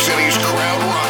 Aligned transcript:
city's 0.00 0.38
crowd 0.38 0.82
rock. 0.84 1.09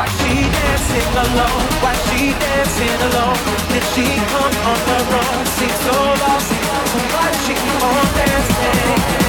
Why 0.00 0.08
she 0.08 0.32
dancing 0.48 1.12
alone? 1.12 1.66
Why 1.82 1.92
she 2.08 2.32
dancing 2.32 3.00
alone? 3.04 3.36
Did 3.68 3.84
she 3.92 4.06
come 4.32 4.56
on 4.70 4.78
her 4.88 5.04
own? 5.20 5.44
Seems 5.44 5.78
so 5.84 5.92
lost. 5.92 6.52
Why 7.12 7.28
she 7.44 7.52
keep 7.52 7.82
on 7.84 8.06
dancing? 8.16 9.20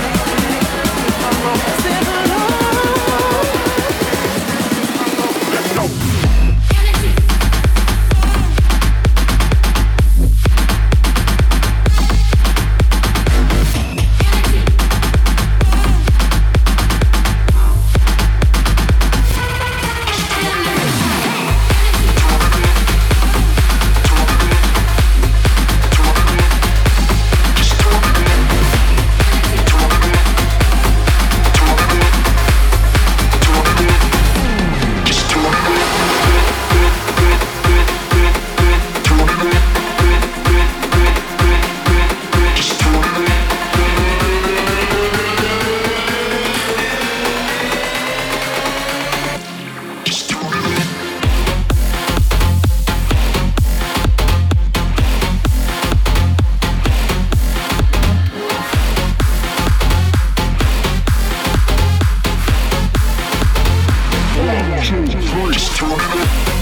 George 64.92 65.70
Tornado. 65.78 66.61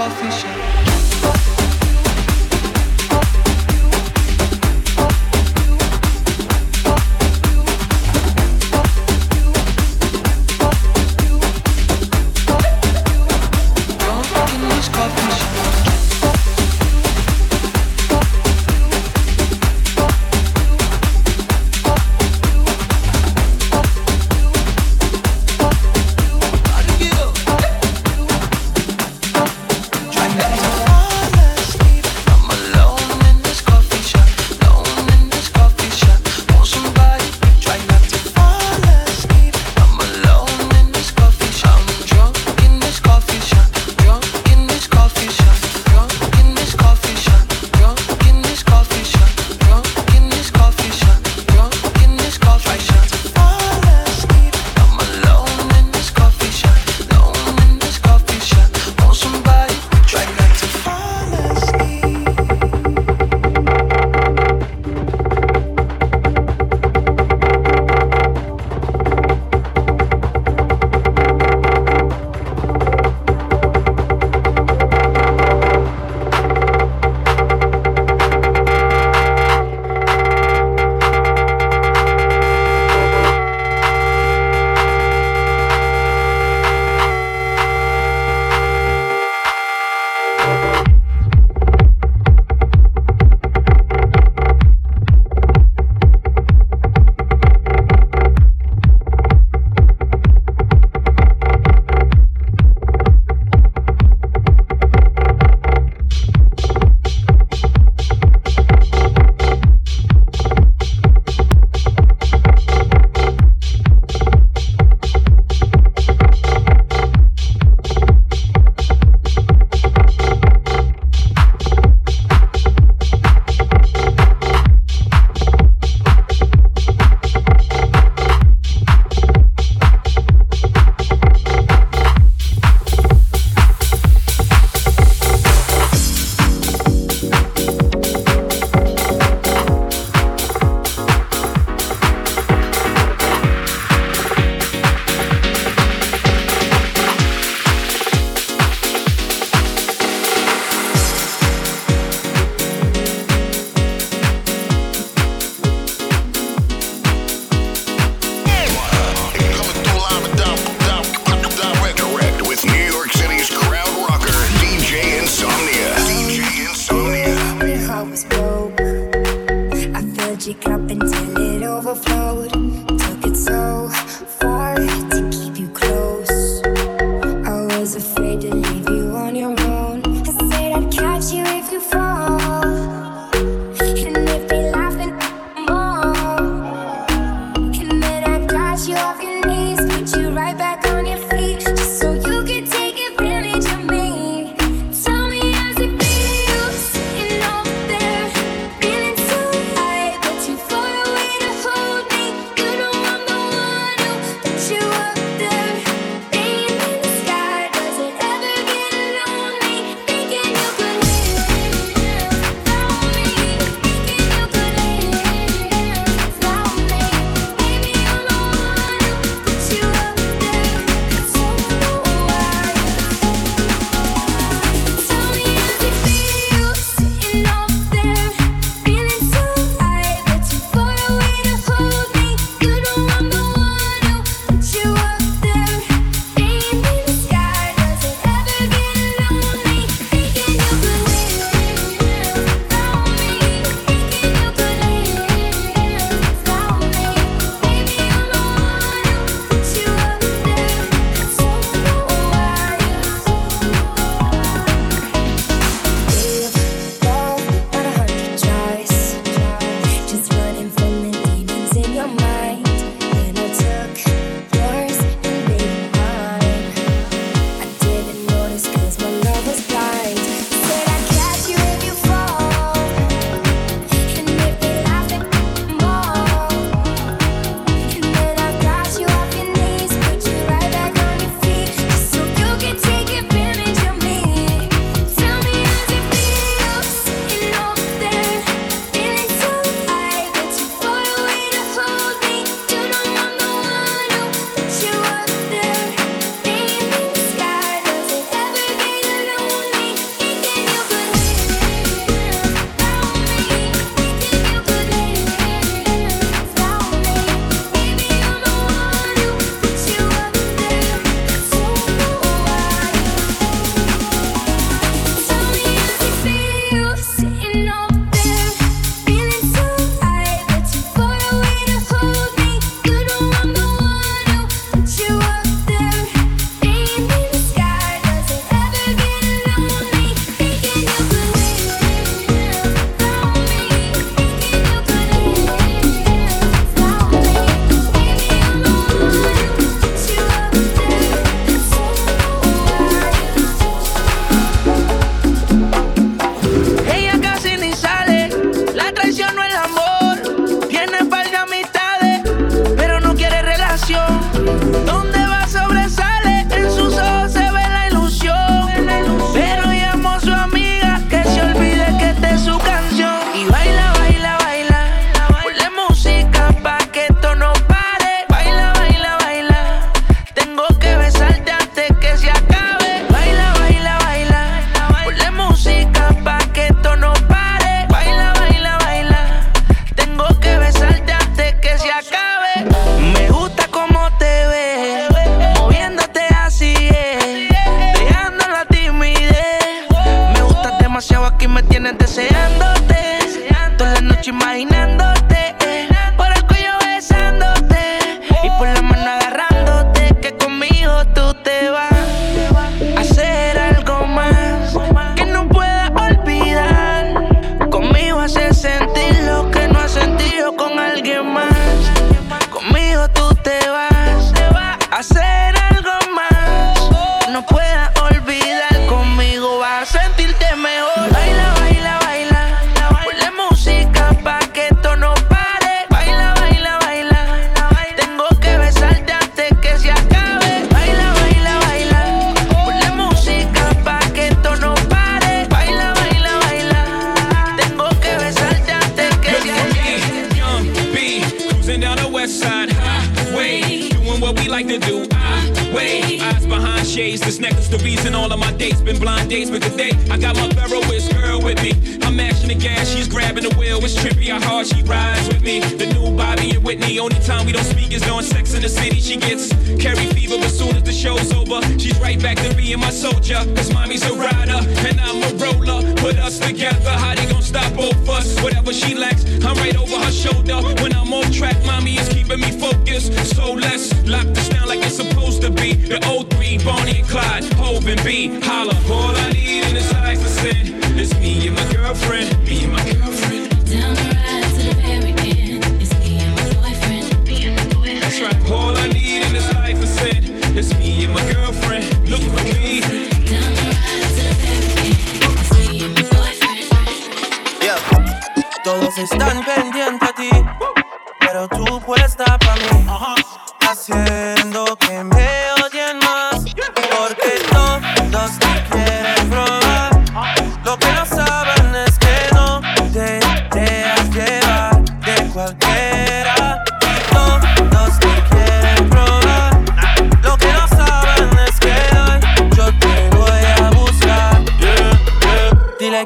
One 0.00 0.89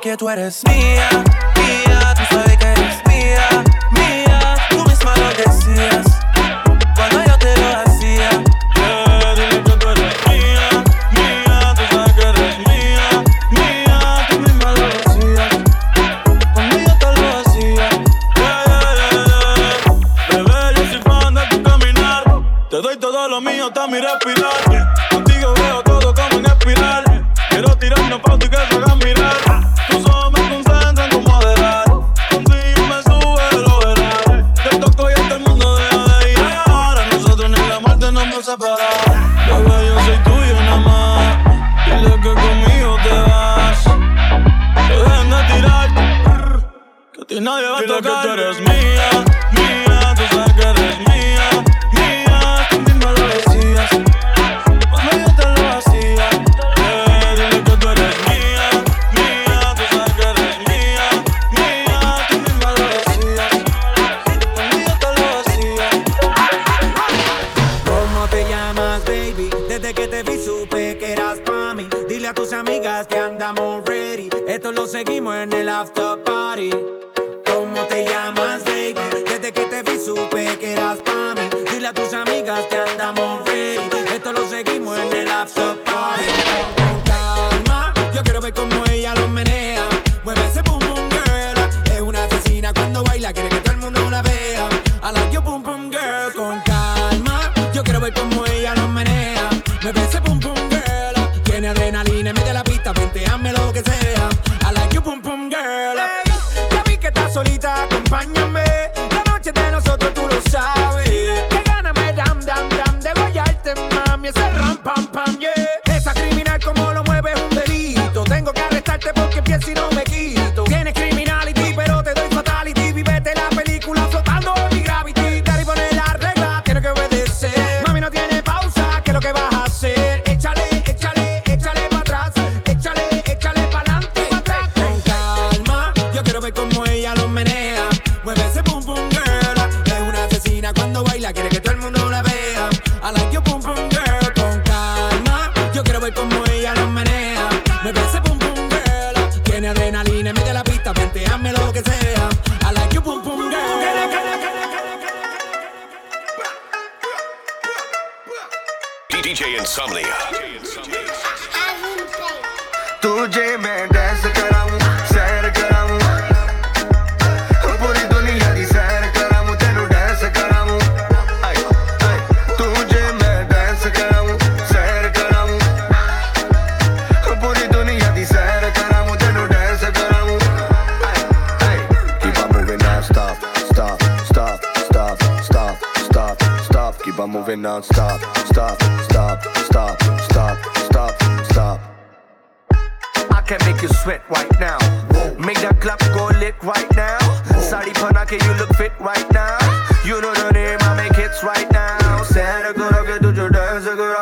porque 0.05 0.19
tú 0.19 0.29
eres 0.29 0.63
mía. 0.67 1.34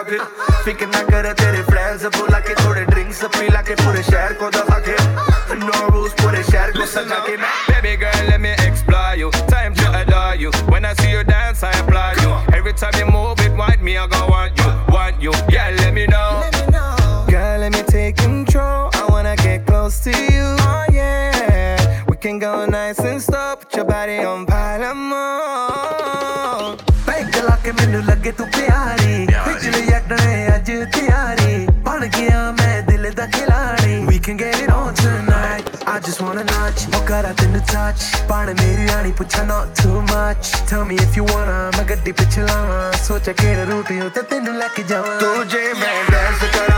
के 0.09 0.19
फिक्र 0.65 0.87
ना 0.87 1.03
करे 1.11 1.33
तेरे 1.41 1.63
friends 1.71 2.05
बुला 2.17 2.39
के 2.47 2.55
adore 10.03 10.35
you. 10.35 10.51
When 10.69 10.85
i 10.85 10.95
see 10.95 11.11
you 11.11 11.25
dance 11.25 11.63
i 11.63 11.71
applaud 11.79 12.21
you. 12.23 12.31
Every 12.57 12.73
time 12.73 12.93
you 12.99 13.07
move 13.07 13.39
it 13.41 13.53
want 13.53 13.83
me 13.83 13.97
i 13.97 14.07
go 14.07 14.27
want 14.27 14.59
you 14.59 14.69
want 14.93 15.23
you. 15.23 15.33
Yeah 15.49 15.71
let 15.79 15.95
me 15.95 16.07
know. 16.07 16.43
Girl 17.29 17.59
let 17.61 17.73
me 17.73 17.83
take 17.83 18.17
control. 18.17 18.91
I 18.95 19.07
wanna 19.09 19.37
get 19.37 19.67
close 19.67 20.01
to 20.05 20.11
you. 20.11 20.45
Oh 20.69 20.85
yeah. 20.93 22.05
We 22.09 22.17
can 22.17 22.39
go 22.39 22.67
nice 22.67 22.99
and 23.01 23.23
slow. 23.23 23.57
Put 23.57 23.75
your 23.77 23.85
body 23.85 24.19
on 24.19 24.47
touch. 37.67 38.03
Paana 38.29 38.55
meri 38.55 38.87
rani 38.87 39.13
puchha 39.13 39.47
not 39.47 39.75
too 39.77 40.01
much. 40.03 40.53
Tell 40.67 40.85
me 40.85 40.97
if 40.97 41.17
you 41.17 41.25
wanna 41.25 41.71
Ma 41.77 41.85
gaddi 41.85 42.13
pe 42.13 42.25
chalawa 42.25 42.93
Socha 43.07 43.35
kere 43.35 43.65
rooti 43.67 44.01
ho 44.01 44.09
ta 44.11 44.23
tenu 44.23 44.53
lak 44.59 44.77
jawa 44.91 45.19
Tujhe 45.21 45.65
main 45.81 46.05
dance 46.11 46.47
kar 46.55 46.72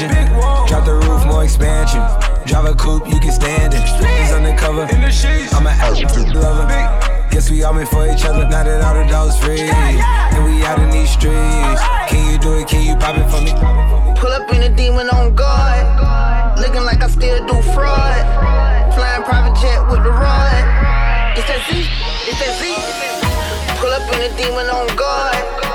mansion. 0.00 0.66
Drop 0.68 0.84
the 0.84 0.94
roof, 0.94 1.26
more 1.26 1.44
expansion. 1.44 2.02
Drive 2.46 2.66
a 2.66 2.74
coupe, 2.74 3.08
you 3.08 3.18
can 3.18 3.32
stand 3.32 3.74
it. 3.74 3.80
He's 3.80 4.32
undercover. 4.32 4.82
I'm 4.82 5.66
an 5.66 5.74
absolute 5.80 6.34
lover. 6.34 6.66
Guess 7.30 7.50
we 7.50 7.62
all 7.64 7.74
meant 7.74 7.88
for 7.88 8.06
each 8.06 8.24
other. 8.24 8.48
Now 8.48 8.64
that 8.64 8.82
all 8.84 8.94
the 8.94 9.08
dogs 9.10 9.38
free. 9.38 9.60
And 9.60 10.44
we 10.44 10.64
out 10.64 10.78
in 10.78 10.90
these 10.90 11.10
streets. 11.10 11.80
Can 12.08 12.32
you 12.32 12.38
do 12.38 12.58
it? 12.58 12.68
Can 12.68 12.82
you 12.82 12.96
pop 12.96 13.16
it 13.16 13.28
for 13.30 13.40
me? 13.40 13.52
Pull 14.20 14.32
up 14.32 14.52
in 14.52 14.62
a 14.62 14.74
demon 14.74 15.08
on 15.10 15.34
guard. 15.34 16.58
Looking 16.58 16.84
like 16.84 17.02
I 17.02 17.08
still 17.08 17.44
do 17.46 17.60
fraud. 17.72 18.24
Flying 18.94 19.22
private 19.24 19.58
jet 19.60 19.80
with 19.90 20.02
the 20.04 20.10
rod. 20.10 20.64
It's 21.36 21.46
that 21.48 21.60
Z. 21.68 21.84
It's 22.28 22.38
that 22.40 22.54
Z. 22.60 22.72
Pull 23.80 23.90
up 23.90 24.06
in 24.14 24.20
a 24.24 24.36
demon 24.36 24.66
on 24.70 24.86
guard. 24.96 25.65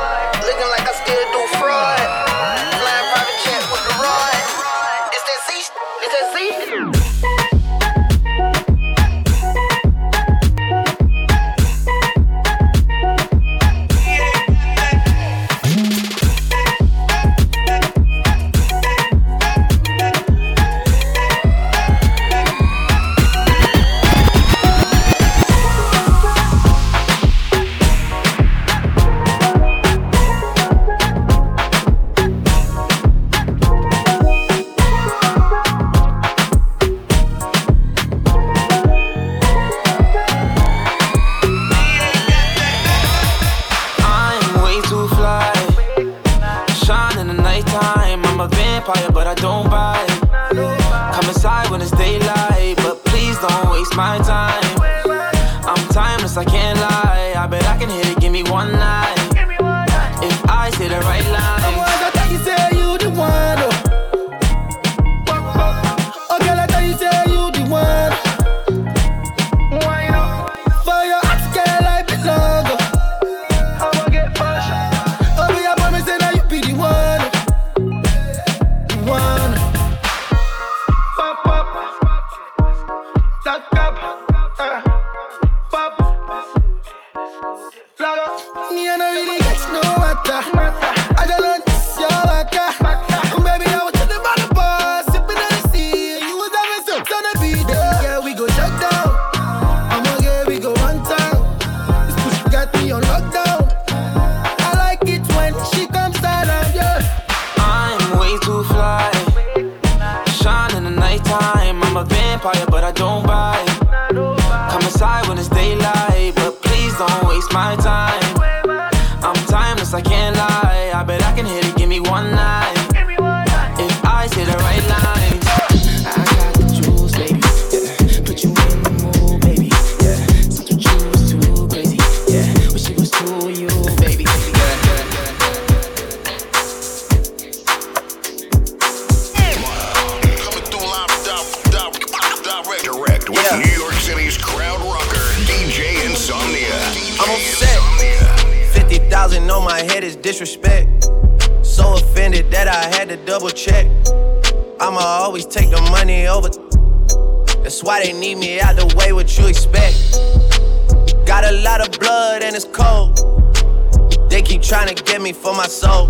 Me 165.22 165.34
for 165.34 165.54
my 165.54 165.68
soul. 165.68 166.08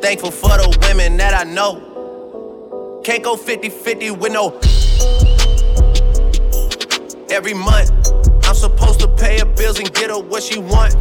Thankful 0.00 0.30
for 0.30 0.50
the 0.50 0.78
women 0.82 1.16
that 1.18 1.34
I 1.34 1.44
know. 1.44 3.00
Can't 3.04 3.22
go 3.22 3.36
50 3.36 3.68
50 3.68 4.10
with 4.12 4.32
no. 4.32 4.58
Every 7.30 7.54
month, 7.54 7.90
I'm 8.46 8.54
supposed 8.54 9.00
to 9.00 9.08
pay 9.08 9.38
her 9.38 9.44
bills 9.44 9.78
and 9.78 9.92
get 9.94 10.10
her 10.10 10.18
what 10.18 10.42
she 10.42 10.58
want. 10.58 10.94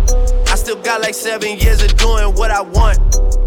I 0.50 0.56
still 0.56 0.82
got 0.82 1.02
like 1.02 1.14
seven 1.14 1.58
years 1.58 1.82
of 1.84 1.96
doing 1.98 2.34
what 2.36 2.52
I 2.52 2.62
want. 2.62 3.00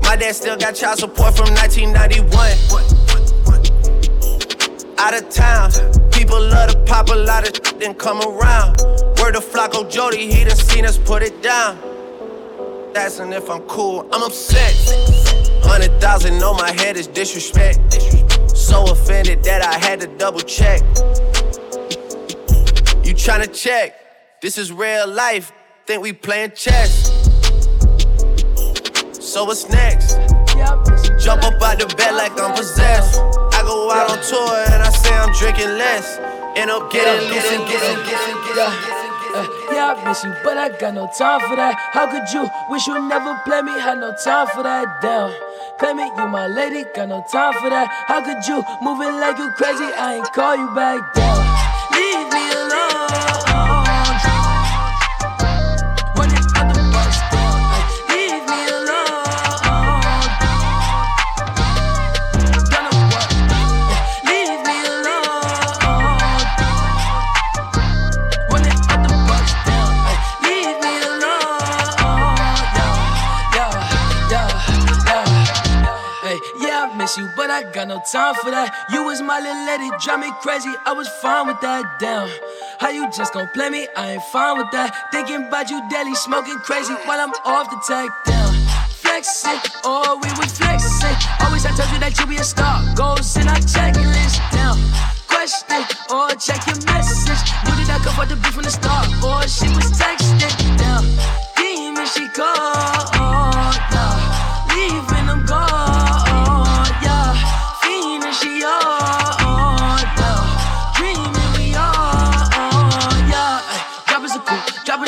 My 0.02 0.16
dad 0.16 0.34
still 0.34 0.56
got 0.56 0.74
child 0.74 0.98
support 0.98 1.36
from 1.36 1.52
1991. 1.54 2.52
Out 4.98 5.14
of 5.14 5.28
town, 5.28 5.70
people 6.10 6.40
love 6.40 6.70
to 6.70 6.78
pop 6.84 7.08
a 7.10 7.14
lot 7.14 7.48
of 7.48 7.82
and 7.82 7.98
come 7.98 8.20
around. 8.20 8.80
Word 9.20 9.36
of 9.36 9.44
Flacco 9.44 9.90
Jody, 9.90 10.32
he 10.32 10.44
done 10.44 10.56
seen 10.56 10.86
us 10.86 10.98
put 10.98 11.22
it 11.22 11.42
down. 11.42 11.93
Asking 12.96 13.32
if 13.32 13.50
I'm 13.50 13.60
cool, 13.62 14.08
I'm 14.12 14.22
upset. 14.22 14.72
Hundred 15.64 16.00
thousand 16.00 16.42
on 16.42 16.56
my 16.56 16.70
head 16.70 16.96
is 16.96 17.08
disrespect. 17.08 17.78
So 18.56 18.84
offended 18.84 19.42
that 19.42 19.62
I 19.64 19.78
had 19.78 20.00
to 20.00 20.06
double 20.06 20.40
check. 20.40 20.80
You 23.04 23.12
tryna 23.12 23.52
check? 23.52 24.40
This 24.40 24.58
is 24.58 24.72
real 24.72 25.08
life. 25.08 25.52
Think 25.86 26.02
we 26.02 26.12
playing 26.12 26.52
chess. 26.52 27.10
So 29.12 29.44
what's 29.44 29.68
next? 29.68 30.14
Jump 31.22 31.42
up 31.42 31.60
out 31.60 31.78
the 31.78 31.92
bed 31.98 32.14
like 32.14 32.40
I'm 32.40 32.54
possessed. 32.54 33.18
I 33.18 33.62
go 33.66 33.90
out 33.90 34.10
on 34.10 34.22
tour 34.22 34.64
and 34.72 34.82
I 34.82 34.90
say 34.90 35.12
I'm 35.12 35.32
drinking 35.32 35.76
less. 35.78 36.18
End 36.56 36.70
up 36.70 36.92
getting 36.92 37.28
loose 37.28 37.50
and 37.50 37.66
getting, 37.66 37.96
getting, 38.04 38.34
getting, 38.46 38.54
getting. 38.54 38.93
Yeah, 39.74 39.94
I 39.98 40.08
miss 40.08 40.22
you, 40.22 40.32
but 40.44 40.56
I 40.56 40.68
got 40.68 40.94
no 40.94 41.10
time 41.18 41.40
for 41.48 41.56
that. 41.56 41.74
How 41.90 42.06
could 42.06 42.30
you 42.32 42.48
wish 42.70 42.86
you 42.86 42.94
never 43.08 43.34
play 43.44 43.60
me? 43.60 43.72
Had 43.72 43.98
no 43.98 44.14
time 44.14 44.46
for 44.54 44.62
that. 44.62 45.02
Damn. 45.02 45.34
Claim 45.80 45.98
it, 45.98 46.16
you 46.16 46.28
my 46.28 46.46
lady, 46.46 46.84
got 46.94 47.08
no 47.08 47.24
time 47.32 47.54
for 47.54 47.70
that. 47.70 47.88
How 48.06 48.22
could 48.22 48.46
you 48.46 48.62
moving 48.80 49.18
like 49.18 49.36
you 49.36 49.50
crazy? 49.58 49.82
I 49.82 50.14
ain't 50.14 50.32
call 50.32 50.54
you 50.54 50.72
back 50.76 51.12
down. 51.12 51.42
Leave 51.90 52.30
me 52.30 52.52
alone. 52.52 53.33
I 77.54 77.62
got 77.62 77.86
no 77.86 78.02
time 78.10 78.34
for 78.42 78.50
that. 78.50 78.74
You 78.90 79.04
was 79.04 79.22
my 79.22 79.38
little 79.38 79.62
lady, 79.62 79.86
drive 80.02 80.18
me 80.18 80.30
crazy. 80.42 80.74
I 80.84 80.92
was 80.92 81.06
fine 81.22 81.46
with 81.46 81.60
that. 81.60 82.00
Damn, 82.00 82.26
how 82.80 82.90
you 82.90 83.06
just 83.14 83.32
gon' 83.32 83.46
play 83.54 83.70
me? 83.70 83.86
I 83.96 84.18
ain't 84.18 84.24
fine 84.34 84.58
with 84.58 84.72
that. 84.72 84.90
Thinking 85.12 85.46
about 85.46 85.70
you 85.70 85.78
daily, 85.88 86.16
smoking 86.16 86.58
crazy 86.66 86.94
while 87.06 87.20
I'm 87.22 87.30
off 87.46 87.70
the 87.70 87.78
tag. 87.86 88.10
Down, 88.26 88.50
flexing, 88.98 89.62
oh 89.86 90.18
we 90.18 90.26
was 90.34 90.50
flexing. 90.58 91.14
Always 91.46 91.62
I 91.64 91.70
told 91.78 91.94
you 91.94 92.02
that 92.02 92.18
you 92.18 92.26
be 92.26 92.42
a 92.42 92.44
star. 92.44 92.82
Goals 92.98 93.36
in 93.38 93.46
our 93.46 93.62
checklist. 93.62 94.42
Down, 94.50 94.74
question, 95.30 95.78
or 96.10 96.26
oh, 96.26 96.34
check 96.34 96.58
your 96.66 96.82
message. 96.90 97.38
Knew 97.70 97.78
that 97.78 97.86
I 97.86 97.98
could 98.02 98.18
afford 98.18 98.34
the 98.34 98.36
beef 98.42 98.50
from 98.50 98.66
the 98.66 98.74
start, 98.74 99.06
or 99.22 99.46
she 99.46 99.70
was 99.70 99.94
texting. 99.94 100.74
Down, 100.74 101.06
demon 101.54 102.02
she 102.10 102.26
called. 102.34 103.14
Oh, 103.14 103.54
yeah. 103.94 104.23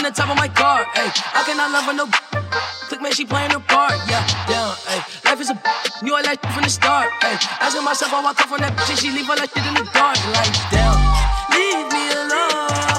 The 0.07 0.15
top 0.15 0.31
of 0.31 0.37
my 0.37 0.49
car. 0.49 0.87
Hey, 0.95 1.11
I 1.35 1.43
cannot 1.47 1.71
love 1.73 1.85
her 1.85 1.93
no. 1.93 2.07
Click 2.89 3.03
man, 3.03 3.13
she 3.13 3.25
playing 3.25 3.51
her 3.51 3.59
part. 3.59 3.95
Yeah, 4.09 4.23
down. 4.47 4.75
Hey, 4.87 5.01
life 5.25 5.41
is 5.41 5.51
a. 5.51 5.57
Knew 6.03 6.15
I 6.15 6.23
like 6.23 6.41
from 6.53 6.63
the 6.63 6.71
start. 6.71 7.11
Hey, 7.23 7.37
asking 7.61 7.85
myself 7.85 8.13
how 8.13 8.25
I 8.25 8.33
come 8.35 8.49
from 8.49 8.61
that 8.61 8.73
and 8.89 8.99
she 8.99 9.11
leave 9.11 9.29
all 9.29 9.37
that 9.37 9.51
shit 9.51 9.67
in 9.67 9.75
the 9.75 9.89
dark. 9.91 10.19
Like, 10.31 10.55
down. 10.71 10.97
Leave 11.51 11.91
me 11.91 12.05
alone. 12.13 12.96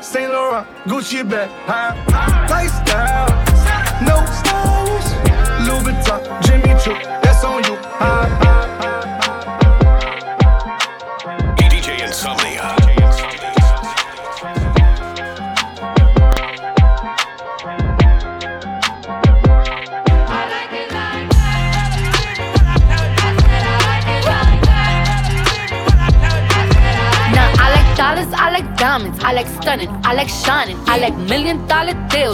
Saint 0.00 0.28
Laurent, 0.28 0.64
Gucci 0.86 1.22
bag, 1.22 1.48
high 1.66 2.13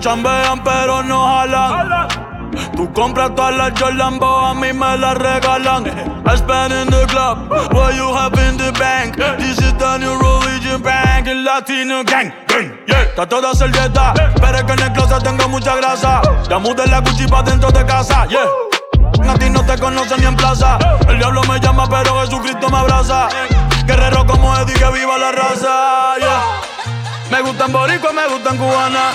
Chambean, 0.00 0.64
pero 0.64 1.02
no 1.02 1.26
jalan. 1.26 2.08
Tú 2.74 2.90
compras 2.92 3.34
todas 3.34 3.54
las 3.54 3.78
Jordan, 3.78 4.18
a 4.22 4.54
mí 4.54 4.72
me 4.72 4.96
las 4.96 5.14
regalan. 5.18 5.86
I 6.26 6.36
spend 6.36 6.72
in 6.72 6.88
the 6.88 7.06
club, 7.06 7.50
what 7.72 7.94
you 7.94 8.12
have 8.14 8.32
in 8.48 8.56
the 8.56 8.72
bank. 8.72 9.16
This 9.38 9.58
is 9.58 9.74
the 9.74 9.98
new 9.98 10.18
religion 10.18 10.80
bank, 10.82 11.26
el 11.26 11.44
latino 11.44 12.02
gang. 12.02 12.32
Yeah. 12.86 13.02
Está 13.02 13.26
toda 13.28 13.54
servieta, 13.54 14.14
pero 14.40 14.58
es 14.58 14.64
que 14.64 14.72
en 14.72 14.80
el 14.80 14.92
closet 14.92 15.22
tengo 15.22 15.48
mucha 15.48 15.76
grasa. 15.76 16.22
Ya 16.48 16.58
mudé 16.58 16.86
la 16.86 17.00
Gucci 17.00 17.26
pa' 17.26 17.42
dentro 17.42 17.70
de 17.70 17.84
casa, 17.84 18.26
yeah. 18.28 18.46
A 19.30 19.34
ti 19.34 19.50
no 19.50 19.62
te 19.64 19.78
conocen 19.78 20.20
ni 20.20 20.26
en 20.26 20.36
plaza. 20.36 20.78
El 21.08 21.18
diablo 21.18 21.42
me 21.42 21.60
llama, 21.60 21.86
pero 21.88 22.20
Jesucristo 22.22 22.70
me 22.70 22.78
abraza. 22.78 23.28
Guerrero 23.84 24.26
como 24.26 24.56
Eddie, 24.56 24.74
que 24.74 24.90
viva 24.92 25.18
la 25.18 25.30
raza. 25.30 26.16
Yeah. 26.18 26.40
Me 27.30 27.42
gustan 27.42 27.70
boricua, 27.70 28.12
me 28.12 28.26
gustan 28.28 28.56
cubana. 28.56 29.12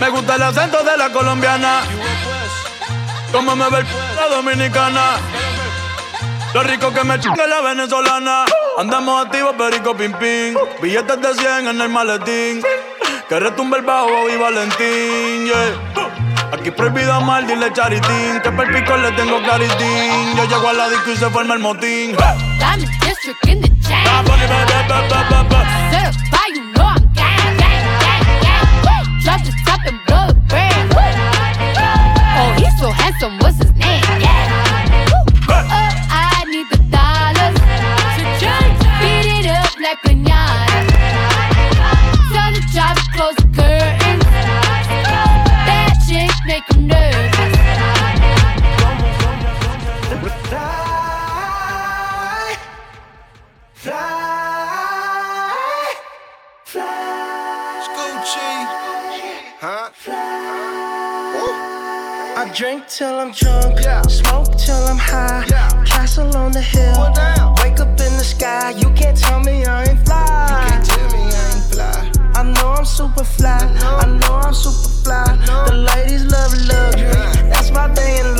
Me 0.00 0.08
gusta 0.10 0.36
el 0.36 0.42
acento 0.42 0.82
de 0.84 0.96
la 0.96 1.10
colombiana. 1.10 1.80
Como 3.32 3.56
me 3.56 3.68
ve 3.68 3.84
la 4.16 4.28
dominicana. 4.28 5.16
Lo 6.54 6.62
rico 6.62 6.92
que 6.92 7.04
me 7.04 7.18
chinga 7.18 7.46
la 7.46 7.60
venezolana. 7.60 8.44
Andamos 8.78 9.26
activos, 9.26 9.54
perico 9.56 9.96
pim 9.96 10.12
pim. 10.14 10.54
Billetes 10.80 11.20
de 11.20 11.34
100 11.34 11.68
en 11.68 11.80
el 11.80 11.88
maletín. 11.88 12.62
Que 13.28 13.40
retumbe 13.40 13.78
el 13.78 13.84
bajo 13.84 14.28
y 14.32 14.36
Valentín, 14.38 15.44
yeah. 15.44 16.52
Aquí 16.52 16.70
prohibido 16.70 17.12
amar, 17.12 17.46
dile 17.46 17.70
charitín. 17.74 18.40
Que 18.42 18.50
per 18.50 18.72
pico 18.72 18.96
le 18.96 19.12
tengo 19.12 19.42
claritín. 19.42 20.36
Yo 20.36 20.44
llego 20.44 20.68
a 20.68 20.72
la 20.72 20.88
disco 20.88 21.10
y 21.10 21.16
se 21.16 21.28
forma 21.28 21.54
el 21.54 21.60
motín. 21.60 22.16
Diamond 22.16 22.88
District 23.02 23.46
in 23.48 23.60
the 23.60 23.68
chain. 23.86 24.08
Handsome, 32.98 33.38
what's 33.38 33.58
his 33.58 33.67
till 65.08 65.18
I'm. 65.18 65.84
Castle 65.84 66.36
on 66.36 66.52
the 66.52 66.60
hill, 66.60 67.12
wake 67.62 67.80
up 67.80 67.88
in 68.00 68.12
the 68.16 68.24
sky. 68.24 68.70
You 68.70 68.90
can't 68.92 69.16
tell 69.16 69.40
me 69.40 69.64
I 69.64 69.84
ain't 69.84 70.04
fly. 70.04 70.24
You 70.24 70.70
can't 70.70 70.84
tell 70.84 71.10
me 71.10 71.24
I 71.32 71.54
ain't 71.54 71.64
fly. 71.72 72.12
I 72.34 72.42
know 72.42 72.68
I'm 72.72 72.84
super 72.84 73.24
fly. 73.24 73.58
I 73.58 74.06
know 74.06 74.34
I'm 74.36 74.54
super 74.54 74.88
fly. 75.04 75.36
The 75.66 75.74
ladies 75.74 76.24
love 76.24 76.52
luxury. 76.68 77.48
That's 77.50 77.70
why 77.70 77.88
they 77.88 78.20
in 78.20 78.26
love 78.26 78.37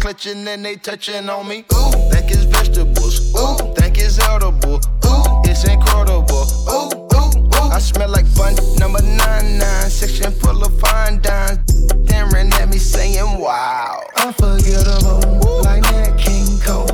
custom, 0.00 0.44
so 0.44 0.44
they 0.44 0.44
clutching 0.44 0.48
and 0.48 0.64
they 0.64 0.76
touching 0.76 1.28
on 1.28 1.48
me. 1.48 1.64
Ooh, 1.72 1.90
think 2.10 2.30
it's 2.30 2.44
vegetables. 2.44 3.34
Ooh, 3.34 3.74
think 3.74 3.98
it's 3.98 4.18
edible. 4.18 4.76
Ooh, 5.06 5.42
it's 5.44 5.64
incredible. 5.64 6.46
Ooh, 6.68 6.90
ooh, 7.14 7.38
ooh. 7.54 7.70
I 7.70 7.78
smell 7.78 8.10
like 8.10 8.26
bun 8.36 8.54
number 8.78 9.02
nine 9.02 9.58
nine. 9.58 9.90
Section 9.90 10.32
full 10.32 10.64
of 10.64 10.78
fine 10.80 11.20
dimes. 11.20 11.60
Staring 12.06 12.52
at 12.54 12.68
me 12.68 12.78
saying, 12.78 13.40
Wow. 13.40 14.02
Unforgettable, 14.16 15.62
like 15.62 15.82
Nat 15.82 16.16
King 16.18 16.58
Cole. 16.60 16.86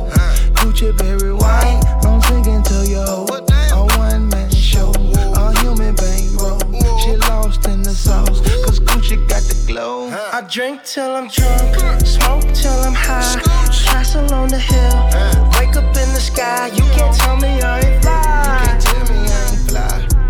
Gucci 0.55 0.95
berry 0.97 1.33
wine, 1.33 1.81
I'm 2.03 2.19
drinking 2.21 2.63
to 2.63 2.85
yo. 2.87 3.25
A 3.71 3.85
one 3.97 4.29
man 4.29 4.51
show, 4.51 4.91
a 4.91 5.59
human 5.59 5.95
bankroll. 5.95 6.59
She 6.99 7.15
lost 7.17 7.67
in 7.67 7.81
the 7.81 7.91
sauce, 7.91 8.41
cause 8.63 8.79
Gucci 8.79 9.17
got 9.27 9.43
the 9.43 9.63
glow. 9.67 10.09
I 10.09 10.41
drink 10.49 10.83
till 10.83 11.15
I'm 11.15 11.27
drunk, 11.27 11.33
smoke 11.33 11.33
till 11.33 11.51
I'm 11.51 11.54
high. 13.05 13.41
Castle 13.85 14.33
on 14.33 14.49
the 14.49 14.59
hill, 14.59 14.97
wake 15.57 15.75
up 15.75 15.95
in 15.95 16.09
the 16.13 16.19
sky. 16.19 16.67
You 16.67 16.83
can't 16.95 17.15
tell 17.15 17.37
me 17.37 17.61
I 17.61 17.79
ain't 17.79 18.01
fly. 18.01 18.15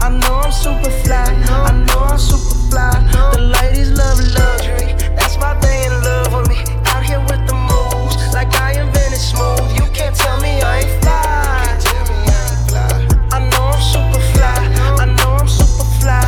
I 0.02 0.10
know 0.10 0.36
I'm 0.46 0.52
super 0.52 0.92
fly. 1.04 1.24
I 1.24 1.72
know 1.88 2.00
I'm 2.00 2.20
super 2.20 2.56
fly. 2.70 2.94
The 3.34 3.40
ladies 3.40 3.92
love 3.92 4.20
luxury. 4.38 4.94
That's 5.16 5.36
why 5.38 5.58
they 5.62 5.86
in 5.88 5.94
love 6.04 6.34
with 6.34 6.50
me. 6.50 6.58
Out 6.92 7.04
here 7.04 7.20
with 7.20 7.44
the 7.48 7.56
moves, 7.56 8.16
like 8.34 8.54
I 8.60 8.80
invented 8.80 9.20
smooth. 9.20 9.66
You 9.80 9.86
can't 9.94 10.16
tell 10.16 10.40
me 10.42 10.62
I 10.62 10.80
ain't 10.82 11.02
fly. 11.02 11.14
I 13.32 13.40
know 13.50 13.66
I'm 13.74 13.82
super 13.82 14.22
fly. 14.34 14.58
I 15.02 15.06
know 15.18 15.32
I'm 15.42 15.48
super 15.48 15.86
fly. 16.00 16.22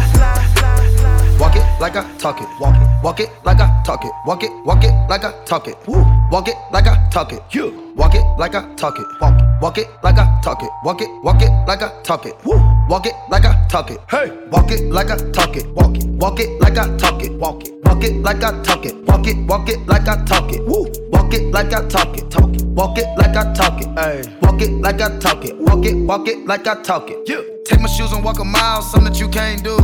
Walk 1.39 1.55
it 1.55 1.65
like 1.79 1.95
I 1.95 2.03
talk 2.17 2.41
it. 2.41 2.47
Walk 2.59 2.75
it. 2.75 2.86
Walk 3.07 3.21
it 3.21 3.29
like 3.45 3.61
I 3.61 3.83
talk 3.85 4.03
it. 4.03 4.11
Walk 4.25 4.43
it. 4.43 4.51
Walk 4.65 4.83
it 4.83 4.91
like 5.07 5.23
I 5.23 5.31
talk 5.45 5.65
it. 5.69 5.77
Woo. 5.87 6.03
Walk 6.29 6.49
it 6.49 6.57
like 6.73 6.87
I 6.87 7.07
talk 7.09 7.31
it. 7.31 7.41
You. 7.51 7.93
Walk 7.95 8.13
it 8.13 8.21
like 8.37 8.53
I 8.53 8.75
talk 8.75 8.99
it. 8.99 9.07
Walk 9.21 9.39
it. 9.39 9.61
Walk 9.61 9.77
it 9.77 9.87
like 10.03 10.17
I 10.17 10.41
talk 10.41 10.61
it. 10.61 10.69
Walk 10.83 11.01
it. 11.01 11.09
Walk 11.23 11.41
it 11.41 11.49
like 11.65 11.81
I 11.81 12.01
talk 12.03 12.25
it. 12.25 12.35
Woo. 12.43 12.59
Walk 12.89 13.05
it 13.05 13.13
like 13.29 13.45
I 13.45 13.65
talk 13.69 13.91
it. 13.91 14.01
Hey. 14.11 14.29
Walk 14.51 14.71
it 14.71 14.91
like 14.91 15.09
I 15.09 15.15
talk 15.31 15.55
it. 15.55 15.65
Walk 15.69 15.95
it. 15.95 16.05
Walk 16.05 16.39
it 16.41 16.59
like 16.59 16.77
I 16.77 16.97
talk 16.97 17.23
it. 17.23 17.31
Walk 17.31 17.63
it. 17.65 17.73
Walk 17.85 18.03
it 18.03 18.13
like 18.23 18.43
I 18.43 18.61
talk 18.61 18.85
it. 18.85 18.95
Walk 19.05 19.25
it. 19.25 19.37
Walk 19.47 19.69
it 19.69 19.87
like 19.87 20.07
I 20.09 20.25
talk 20.25 20.51
it. 20.51 20.65
Woo. 20.65 20.91
Walk 21.09 21.33
it 21.33 21.53
like 21.53 21.73
I 21.73 21.87
talk 21.87 22.17
it. 22.17 22.29
Talk 22.29 22.53
it. 22.55 22.65
Walk 22.65 22.97
it 22.97 23.07
like 23.17 23.37
I 23.37 23.53
talk 23.53 23.81
it. 23.81 23.87
Hey. 23.97 24.37
Walk 24.41 24.61
it 24.61 24.71
like 24.81 24.99
I 24.99 25.17
talk 25.19 25.45
it. 25.45 25.57
Walk 25.57 25.85
it. 25.85 25.95
Walk 25.95 26.27
it 26.27 26.45
like 26.45 26.67
I 26.67 26.81
talk 26.81 27.09
it. 27.09 27.19
Yeah. 27.25 27.56
Take 27.67 27.81
my 27.81 27.87
shoes 27.87 28.13
and 28.13 28.23
walk 28.23 28.39
a 28.39 28.45
mile, 28.45 28.81
something 28.81 29.11
that 29.11 29.19
you 29.19 29.27
can't 29.27 29.61
do. 29.63 29.77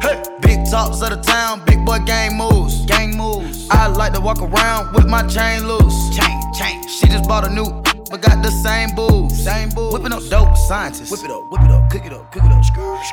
Hey. 0.00 0.22
Big 0.42 0.64
talks 0.70 1.02
of 1.02 1.10
the 1.10 1.20
town, 1.22 1.62
big 1.66 1.84
boy 1.84 1.98
gang 2.06 2.36
moves. 2.36 2.86
Gang 2.86 3.16
moves. 3.16 3.68
I 3.70 3.88
like 3.88 4.12
to 4.14 4.20
walk 4.20 4.40
around 4.40 4.94
with 4.94 5.06
my 5.06 5.26
chain 5.26 5.66
loose. 5.66 6.16
Chain, 6.16 6.40
chain. 6.54 6.86
She 6.88 7.08
just 7.08 7.28
bought 7.28 7.44
a 7.44 7.50
new, 7.52 7.66
but 8.10 8.22
got 8.22 8.42
the 8.42 8.50
same 8.50 8.94
booze. 8.94 9.42
Same 9.42 9.70
booze. 9.70 9.92
Whipping 9.92 10.12
up 10.12 10.22
dope 10.30 10.56
scientists. 10.56 11.10
Whip 11.10 11.24
it 11.24 11.30
up, 11.30 11.50
whip 11.50 11.62
it 11.62 11.70
up, 11.70 11.90
cook 11.90 12.06
it 12.06 12.12
up, 12.12 12.30
cook 12.32 12.44
it 12.44 12.52
up. 12.52 12.60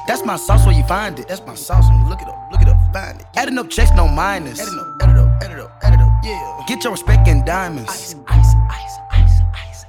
That's 0.08 0.24
my 0.24 0.36
sauce 0.36 0.66
where 0.66 0.76
you 0.76 0.84
find 0.84 1.18
it. 1.20 1.28
That's 1.28 1.46
my 1.46 1.56
sauce 1.56 1.90
when 1.90 2.00
you 2.00 2.10
look 2.10 2.22
it 2.22 2.28
up, 2.28 2.52
look 2.52 2.62
it 2.62 2.68
up, 2.68 2.78
find 2.94 3.20
it. 3.20 3.26
Adding 3.36 3.58
up 3.58 3.70
checks, 3.70 3.92
no 3.96 4.08
minus. 4.08 4.60
Adding 4.60 4.80
up, 4.80 4.88
add 5.02 5.10
it 5.10 5.18
up, 5.18 5.44
add 5.44 5.52
it 5.52 5.60
up, 5.60 5.80
add 5.82 5.94
it 5.94 6.00
up. 6.00 6.12
Yeah. 6.24 6.64
Get 6.68 6.84
your 6.84 6.92
respect 6.92 7.28
in 7.28 7.44
diamonds. 7.46 7.90
Ice, 7.90 8.16
ice, 8.28 8.54
ice. 8.70 8.98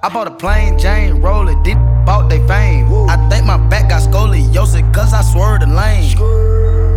I 0.00 0.08
bought 0.08 0.28
a 0.28 0.30
plain 0.30 0.78
Jane 0.78 1.20
roller, 1.20 1.60
did 1.64 1.76
bought 2.06 2.30
they 2.30 2.38
fame. 2.46 2.86
I 3.08 3.16
think 3.28 3.44
my 3.44 3.56
back 3.56 3.88
got 3.88 4.02
scoliosis, 4.02 4.94
cause 4.94 5.12
I 5.12 5.22
swerved 5.22 5.62
the 5.62 5.66
lane. 5.66 6.16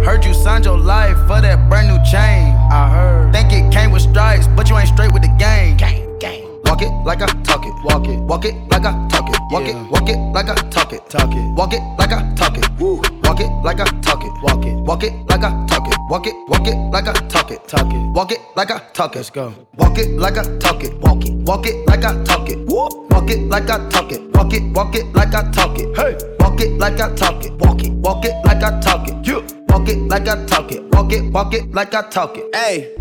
Heard 0.05 0.23
you 0.23 0.35
signed 0.35 0.65
your 0.65 0.77
life 0.77 1.17
for 1.25 1.41
that 1.41 1.67
brand 1.67 1.87
new 1.87 1.97
chain. 2.05 2.53
I 2.71 2.89
heard. 2.91 3.33
Think 3.33 3.53
it 3.53 3.73
came 3.73 3.89
with 3.89 4.03
stripes, 4.03 4.47
but 4.47 4.69
you 4.69 4.77
ain't 4.77 4.87
straight 4.87 5.11
with 5.11 5.23
the 5.23 5.35
game. 5.39 5.77
Gang, 5.77 6.19
gang. 6.19 6.43
Walk 6.65 6.83
it 6.83 6.91
like 7.03 7.23
I 7.23 7.27
talk 7.41 7.65
it. 7.65 7.73
Walk 7.83 8.07
it. 8.07 8.19
Walk 8.19 8.45
it 8.45 8.53
like 8.69 8.85
I 8.85 9.10
talk 9.51 9.67
it. 9.67 9.75
Walk 9.75 9.89
it. 9.89 9.91
Walk 9.91 10.09
it 10.09 10.17
like 10.33 10.49
I 10.49 10.55
talk 10.69 10.93
it. 10.93 11.09
Talk 11.09 11.31
it. 11.33 11.55
Walk 11.55 11.73
it 11.73 11.81
like 11.97 12.11
I 12.11 12.33
talk 12.35 12.57
it. 12.57 12.69
Woo. 12.79 13.01
Walk 13.23 13.39
it 13.39 13.49
like 13.63 13.79
I 13.79 13.85
talk 14.01 14.23
it. 14.23 14.31
Walk 14.41 14.65
it. 14.65 14.73
Walk 14.75 15.03
it 15.03 15.13
like 15.27 15.43
I 15.43 15.65
talk 15.67 15.87
it. 15.87 15.97
Walk 16.09 16.27
it. 16.27 16.35
Walk 16.47 16.67
it 16.67 16.75
like 16.91 17.07
I 17.07 17.13
talk 17.27 17.51
it. 17.51 17.67
Talk 17.67 17.93
it. 17.93 18.13
Walk 18.15 18.31
it 18.31 18.39
like 18.55 18.71
I 18.71 18.79
talk 18.93 19.15
it. 19.15 19.17
Let's 19.17 19.29
go. 19.29 19.53
Walk 19.77 19.97
it 19.97 20.09
like 20.17 20.37
I 20.37 20.43
talk 20.57 20.83
it. 20.83 20.97
Walk 20.99 21.25
it. 21.25 21.33
Walk 21.33 21.67
it 21.67 21.87
like 21.87 22.05
I 22.05 22.23
talk 22.23 22.49
it. 22.49 22.57
Woo. 22.67 22.89
Walk 23.09 23.29
it 23.29 23.39
like 23.49 23.69
I 23.69 23.89
talk 23.89 24.11
it. 24.11 24.21
Walk 24.33 24.53
it. 24.53 24.63
Walk 24.73 24.95
it 24.95 25.05
like 25.13 25.33
I 25.33 25.51
talk 25.51 25.77
it. 25.77 25.97
Hey. 25.97 26.17
Walk 26.39 26.61
it 26.61 26.71
like 26.79 26.99
I 26.99 27.13
talk 27.15 27.43
it. 27.43 27.51
Walk 27.53 27.83
it. 27.83 27.91
Walk 27.91 28.25
it 28.25 28.45
like 28.45 28.63
I 28.63 28.79
talk 28.79 29.07
it. 29.07 29.27
Yeah. 29.27 29.41
Walk 29.67 29.89
it 29.89 29.97
like 29.97 30.27
I 30.27 30.45
talk 30.45 30.71
it. 30.71 30.83
Walk 30.93 31.11
it. 31.11 31.31
Walk 31.31 31.53
it 31.53 31.71
like 31.71 31.93
I 31.93 32.09
talk 32.09 32.37
it. 32.37 32.55
Hey, 32.55 32.93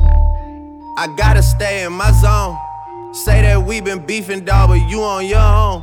I 0.97 1.13
gotta 1.17 1.43
stay 1.43 1.85
in 1.85 1.93
my 1.93 2.11
zone. 2.13 2.57
Say 3.13 3.43
that 3.43 3.65
we 3.65 3.81
been 3.81 4.05
beefing, 4.07 4.45
dog, 4.45 4.69
but 4.69 4.75
you 4.89 5.03
on 5.03 5.27
your 5.27 5.41
own. 5.41 5.83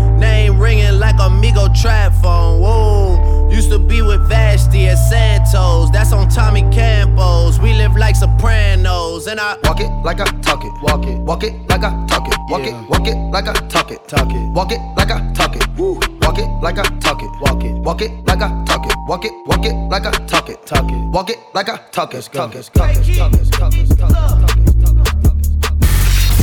name 0.21 0.59
ringing 0.59 0.99
like 0.99 1.15
Amigo 1.19 1.67
trap 1.73 2.13
phone. 2.21 2.61
Whoa, 2.61 3.49
used 3.49 3.71
to 3.71 3.79
be 3.79 4.01
with 4.01 4.21
Vashti 4.29 4.87
at 4.87 4.95
Santos. 4.95 5.89
That's 5.91 6.13
on 6.13 6.29
Tommy 6.29 6.61
Campos. 6.71 7.59
We 7.59 7.73
live 7.73 7.97
like 7.97 8.15
Sopranos, 8.15 9.27
and 9.27 9.39
I 9.39 9.57
walk 9.63 9.81
it 9.81 9.91
like 10.05 10.21
I 10.21 10.25
talk 10.41 10.63
it. 10.63 10.71
Walk 10.81 11.05
it, 11.05 11.17
walk 11.19 11.43
it 11.43 11.53
like 11.67 11.83
I 11.83 11.91
talk 12.07 12.27
it. 12.27 12.37
Walk 12.49 12.65
it, 12.65 12.73
walk 12.89 13.07
it 13.07 13.17
like 13.31 13.47
I 13.47 13.53
talk 13.67 13.91
it. 13.91 14.07
Talk 14.07 14.31
it, 14.31 14.53
walk 14.53 14.71
it 14.71 14.79
like 14.95 15.11
I 15.11 15.33
talk 15.33 15.55
it. 15.55 15.67
Woo. 15.77 15.99
Walk 16.21 16.37
it 16.37 16.47
like 16.61 16.77
I 16.77 16.83
talk 16.99 17.21
it. 17.21 17.29
Walk 17.41 17.63
it, 17.63 17.73
walk 17.73 18.01
it 18.01 18.11
like 18.25 18.41
I 18.41 18.63
talk 18.65 18.85
it. 18.85 18.95
Walk 19.07 19.25
it, 19.25 19.31
walk 19.45 19.65
it 19.65 19.73
like 19.89 20.05
I 20.05 20.11
talk 20.27 20.49
it. 20.49 20.65
Talk 20.65 20.89
it, 20.91 21.09
walk 21.11 21.29
it 21.29 21.37
like 21.53 21.69
I 21.69 21.77
talk 21.91 22.13
it. 22.13 22.21
Talk 22.31 22.55
it, 22.55 22.69
talk 22.73 22.93
it, 22.93 23.11
talk 23.11 23.33
it, 23.33 23.51
talk 23.51 23.73
it, 23.73 23.97
talk 23.97 24.11
it. 24.11 24.67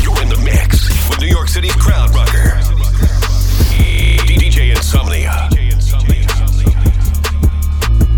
You're 0.02 0.20
in 0.22 0.28
the 0.28 0.40
mix 0.44 0.88
with 1.08 1.20
New 1.20 1.28
York 1.28 1.48
City's 1.48 1.76
crowd 1.76 2.14
rocker. 2.14 2.58
DJ 4.28 4.76
Insomnia. 4.76 5.48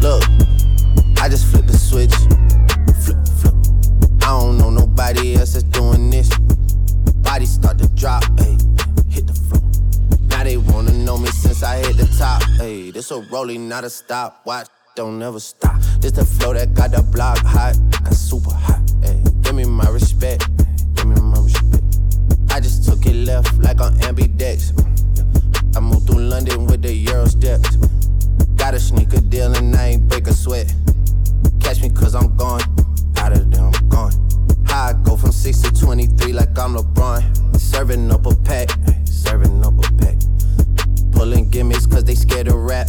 Look, 0.00 0.24
I 1.20 1.28
just 1.28 1.46
flipped 1.46 1.68
the 1.68 1.78
switch. 1.78 2.12
Flip, 3.04 3.16
flip. 3.38 3.54
I 4.22 4.38
don't 4.40 4.58
know 4.58 4.70
nobody 4.70 5.36
else 5.36 5.52
that's 5.52 5.62
doing 5.62 6.10
this. 6.10 6.28
Body 7.22 7.46
start 7.46 7.78
to 7.78 7.88
drop, 7.94 8.24
ayy. 8.42 8.58
Hit 9.08 9.28
the 9.28 9.34
floor. 9.34 9.62
Now 10.28 10.42
they 10.42 10.56
wanna 10.56 10.92
know 10.92 11.16
me 11.16 11.28
since 11.28 11.62
I 11.62 11.76
hit 11.78 11.96
the 11.96 12.06
top. 12.18 12.42
Ayy, 12.58 12.92
this 12.92 13.12
a 13.12 13.20
rolling, 13.30 13.68
not 13.68 13.84
a 13.84 13.90
stop. 13.90 14.42
Watch, 14.44 14.66
don't 14.96 15.18
never 15.18 15.38
stop. 15.38 15.80
This 16.00 16.12
the 16.12 16.24
flow 16.24 16.54
that 16.54 16.74
got 16.74 16.90
the 16.90 17.02
block 17.02 17.38
hot, 17.38 17.76
got 18.02 18.14
super 18.14 18.52
hot. 18.52 18.80
Ayy, 19.02 19.42
give 19.42 19.54
me 19.54 19.64
my 19.64 19.88
respect. 19.88 20.48
Give 20.96 21.06
me 21.06 21.20
my 21.20 21.38
respect. 21.40 21.84
I 22.50 22.58
just 22.58 22.84
took 22.84 23.06
it 23.06 23.14
left 23.14 23.56
like 23.58 23.80
on 23.80 23.94
ambidex. 24.00 24.89
I 25.76 25.80
moved 25.80 26.06
through 26.06 26.22
London 26.22 26.66
with 26.66 26.82
the 26.82 26.92
Euro 26.92 27.26
steps. 27.26 27.76
Got 28.56 28.74
a 28.74 28.80
sneaker 28.80 29.20
deal 29.20 29.54
and 29.54 29.74
I 29.76 29.88
ain't 29.88 30.08
break 30.08 30.26
a 30.26 30.32
sweat. 30.32 30.72
Catch 31.60 31.82
me 31.82 31.90
cause 31.90 32.14
I'm 32.14 32.36
gone. 32.36 32.62
Out 33.16 33.32
of 33.32 33.50
there, 33.50 33.62
I'm 33.62 33.88
gone. 33.88 34.12
How 34.66 34.88
I 34.88 34.92
go 34.92 35.16
from 35.16 35.32
6 35.32 35.60
to 35.62 35.72
23 35.72 36.32
like 36.32 36.58
I'm 36.58 36.74
LeBron. 36.74 37.58
Serving 37.58 38.10
up 38.10 38.26
a 38.26 38.34
pack, 38.36 38.70
serving 39.04 39.64
up 39.64 39.74
a 39.78 39.92
pack. 39.94 40.16
Pulling 41.12 41.48
gimmicks 41.50 41.86
cause 41.86 42.04
they 42.04 42.14
scared 42.14 42.46
to 42.46 42.56
rap. 42.56 42.88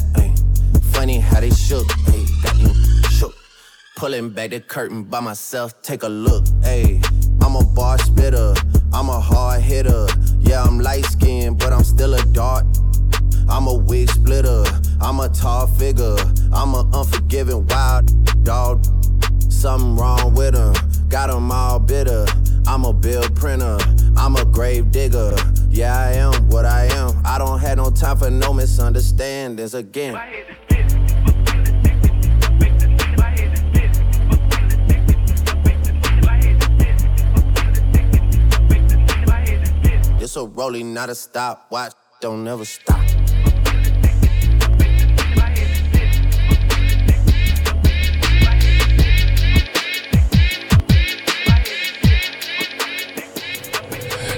Funny 0.94 1.20
how 1.20 1.40
they 1.40 1.50
shook, 1.52 1.88
ay, 2.08 2.26
got 2.44 2.58
you 2.58 2.74
shook. 3.10 3.36
Pulling 3.96 4.30
back 4.30 4.52
the 4.52 4.60
curtain 4.60 5.04
by 5.04 5.20
myself, 5.20 5.82
take 5.82 6.04
a 6.04 6.10
look. 6.10 6.44
Ayy, 6.64 7.02
I'm 7.42 7.56
a 7.56 7.66
bar 7.66 7.98
spitter, 8.00 8.54
I'm 8.94 9.10
a 9.10 9.20
hard 9.20 9.62
hitter. 9.62 10.08
Yeah, 10.40 10.64
I'm 10.64 10.80
light 10.80 11.06
skinned, 11.06 11.60
but 11.60 11.74
I'm 11.74 11.84
still 11.84 12.14
a 12.14 12.24
dart. 12.28 12.66
I'm 13.50 13.68
a 13.68 13.74
wig 13.74 14.10
splitter, 14.10 14.64
I'm 15.02 15.20
a 15.20 15.30
tall 15.30 15.68
figure. 15.68 16.16
I'm 16.54 16.74
a 16.74 16.90
unforgiving 16.94 17.66
wild 17.68 18.44
dog. 18.44 18.86
Something 19.50 19.96
wrong 19.96 20.34
with 20.34 20.56
him, 20.56 20.74
got 21.10 21.30
him 21.30 21.52
all 21.52 21.80
bitter. 21.80 22.26
I'm 22.68 22.86
a 22.86 22.94
bill 22.94 23.28
printer, 23.36 23.78
I'm 24.16 24.36
a 24.36 24.46
grave 24.46 24.92
digger. 24.92 25.36
Yeah, 25.70 25.98
I 25.98 26.14
am 26.14 26.50
what 26.50 26.66
I 26.66 26.86
am. 26.86 27.22
I 27.26 27.38
don't 27.38 27.60
have 27.60 27.78
no 27.78 27.90
time 27.90 28.18
for 28.18 28.30
no 28.30 28.54
misunderstandings 28.54 29.74
again. 29.74 30.20
This 40.32 40.38
a 40.38 40.46
rolling, 40.46 40.94
not 40.94 41.10
a 41.10 41.16
stop. 41.16 41.70
Watch, 41.72 41.92
don't 42.22 42.46
never 42.46 42.64
stop. 42.64 43.02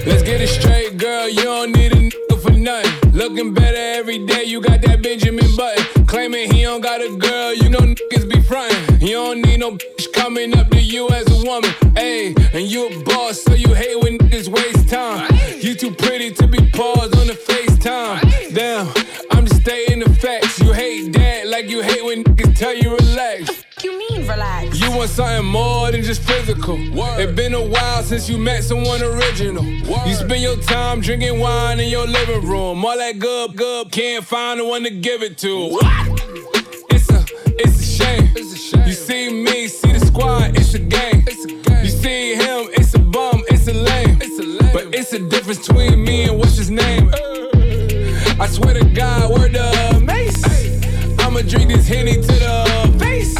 Let's 0.07 0.23
get 0.23 0.41
it 0.41 0.47
straight, 0.47 0.97
girl. 0.97 1.29
You 1.29 1.43
don't 1.43 1.71
need 1.73 1.91
a 1.91 1.95
nigga 1.95 2.41
for 2.41 2.53
nothing. 2.53 3.11
Looking 3.11 3.53
better 3.53 3.77
every 3.77 4.25
day. 4.25 4.45
You 4.45 4.61
got 4.61 4.81
that 4.81 5.03
Benjamin 5.03 5.55
Button. 5.55 6.07
Claiming 6.07 6.51
he 6.51 6.63
don't 6.63 6.81
got 6.81 7.01
a 7.01 7.15
girl. 7.15 7.53
You 7.53 7.69
know 7.69 7.81
niggas 7.81 8.27
be 8.27 8.41
frontin'. 8.41 8.99
You 8.99 9.13
don't 9.13 9.41
need 9.43 9.59
no 9.59 9.77
coming 10.13 10.57
up 10.57 10.69
to 10.69 10.79
you 10.79 11.09
as 11.09 11.27
a 11.27 11.45
woman. 11.45 11.69
Ayy, 11.95 12.37
and 12.53 12.65
you 12.65 12.87
a 12.87 13.03
boss, 13.03 13.41
so 13.41 13.53
you 13.53 13.73
hate 13.73 13.99
when 14.01 14.17
niggas 14.17 14.47
waste 14.47 14.87
time. 14.89 15.29
You 15.59 15.73
too 15.75 15.91
pretty 15.91 16.31
to 16.35 16.47
be 16.47 16.59
paused 16.71 17.15
on 17.17 17.27
the 17.27 17.33
FaceTime. 17.33 18.53
Damn, 18.53 18.87
I'm 19.31 19.45
just 19.45 19.61
stating 19.61 19.99
the 19.99 20.09
facts. 20.13 20.59
You 20.59 20.71
hate 20.71 21.11
that 21.13 21.47
like 21.47 21.69
you 21.69 21.81
hate 21.81 22.05
when 22.05 22.23
niggas 22.23 22.57
tell 22.57 22.73
you 22.73 22.95
relax. 22.95 23.63
You 23.83 23.97
mean 23.97 24.21
relax? 24.27 24.79
You 24.79 24.91
want 24.91 25.09
something 25.09 25.45
more 25.45 25.91
than 25.91 26.03
just 26.03 26.21
physical. 26.21 26.77
It's 27.19 27.33
been 27.33 27.53
a 27.53 27.61
while 27.61 28.01
since 28.03 28.29
you 28.29 28.37
met 28.37 28.63
someone 28.63 29.01
original. 29.01 29.65
You 29.65 30.13
spend 30.13 30.41
your 30.41 30.57
time 30.57 31.01
drinking 31.01 31.39
wine 31.39 31.79
in 31.79 31.89
your 31.89 32.07
living 32.07 32.47
room. 32.47 32.85
All 32.85 32.97
that 32.97 33.19
good, 33.19 33.57
good, 33.57 33.91
can't 33.91 34.23
find 34.23 34.59
the 34.59 34.65
one 34.65 34.83
to 34.83 34.89
give 34.89 35.21
it 35.21 35.37
to. 35.39 35.79
It's 35.81 36.12
squad, 40.73 41.23
it's 41.27 41.45
a 41.45 41.47
game. 41.47 41.83
You 41.83 41.89
see 41.89 42.35
him, 42.35 42.69
it's 42.73 42.93
a 42.93 42.99
bum, 42.99 43.43
it's 43.49 43.67
a 43.67 43.73
lame. 43.73 44.17
But 44.73 44.95
it's 44.95 45.13
a 45.13 45.19
difference 45.19 45.67
between 45.67 46.03
me 46.03 46.23
and 46.23 46.37
what's 46.37 46.57
his 46.57 46.71
name. 46.71 47.11
I 48.39 48.47
swear 48.47 48.73
to 48.73 48.85
God, 48.85 49.31
word 49.31 49.53
the 49.53 50.01
mace. 50.03 50.43
I'ma 51.19 51.41
drink 51.41 51.71
this 51.71 51.87
henny 51.87 52.15
to 52.15 52.21
the 52.21 52.95
face. 52.99 53.37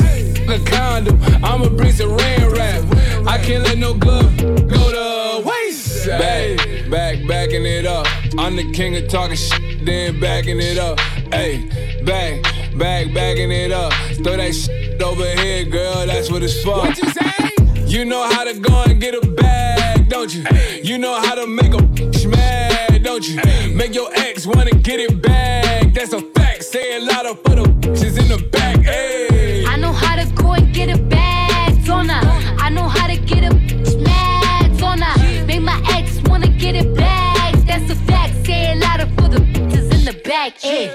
A 0.47 0.59
condom, 0.69 1.19
I'ma 1.43 1.69
bring 1.69 1.91
some 1.91 2.11
rain 2.15 2.49
rap. 2.51 2.83
I 3.27 3.37
can't 3.37 3.63
let 3.63 3.77
no 3.77 3.93
glove 3.93 4.37
go 4.37 4.91
to 4.91 5.47
waste. 5.47 6.05
Back, 6.05 6.89
back, 6.89 7.27
backing 7.27 7.65
it 7.65 7.85
up. 7.85 8.05
I'm 8.37 8.55
the 8.55 8.71
king 8.73 8.95
of 8.97 9.07
talking 9.07 9.37
shit, 9.37 9.72
then 9.85 10.19
backing 10.19 10.59
it 10.59 10.77
up. 10.77 10.99
Hey, 11.31 11.67
back, 12.03 12.43
back, 12.77 13.13
backing 13.13 13.51
it 13.51 13.71
up. 13.71 13.93
Throw 14.23 14.37
that 14.37 14.53
shit 14.53 15.01
over 15.01 15.25
here, 15.25 15.65
girl. 15.65 16.05
That's 16.05 16.31
what 16.31 16.43
it's 16.43 16.61
for. 16.63 16.77
What 16.77 16.97
you 16.97 17.09
say? 17.11 17.49
You 17.85 18.05
know 18.05 18.23
how 18.23 18.43
to 18.43 18.59
go 18.59 18.83
and 18.83 18.99
get 18.99 19.15
a 19.15 19.25
bag, 19.27 20.09
don't 20.09 20.33
you? 20.33 20.43
You 20.83 20.97
know 20.97 21.19
how 21.19 21.35
to 21.35 21.47
make 21.47 21.73
a 21.73 21.77
bitch 21.77 22.29
mad, 22.29 23.03
don't 23.03 23.27
you? 23.27 23.39
Make 23.73 23.93
your 23.93 24.09
ex 24.13 24.45
wanna 24.45 24.71
get 24.71 24.99
it 24.99 25.21
back. 25.21 25.93
That's 25.93 26.13
a 26.13 26.21
fact. 26.21 26.63
Say 26.63 26.97
it 26.97 27.03
louder 27.03 27.35
for 27.35 27.55
the 27.55 27.63
bitches 27.63 28.19
in 28.19 28.27
the 28.29 28.43
back. 28.51 28.77
Hey. 28.77 29.65
I 29.65 29.77
know 29.77 29.91
how 29.93 30.15
to 30.15 30.25
go 30.33 30.53
and 30.53 30.73
get 30.73 30.89
a 30.89 31.01
bag 31.01 31.33
don't 31.85 32.09
I 32.09 32.55
I 32.59 32.69
know 32.69 32.87
how 32.87 33.07
to 33.07 33.17
get 33.17 33.43
a 33.43 33.55
bitch 33.55 34.01
mad 34.03 34.81
on 34.81 34.99
her. 34.99 35.45
Make 35.45 35.61
my 35.61 35.79
ex 35.89 36.21
wanna 36.29 36.47
get 36.47 36.75
it 36.75 36.95
back. 36.95 37.22
That's 37.73 37.89
a 37.89 37.95
fact. 38.05 38.45
Say 38.45 38.71
it 38.71 38.77
louder 38.77 39.07
for 39.15 39.29
the 39.29 39.39
bitches 39.39 39.91
in 39.95 40.05
the 40.05 40.13
back. 40.23 40.59
Hey, 40.59 40.89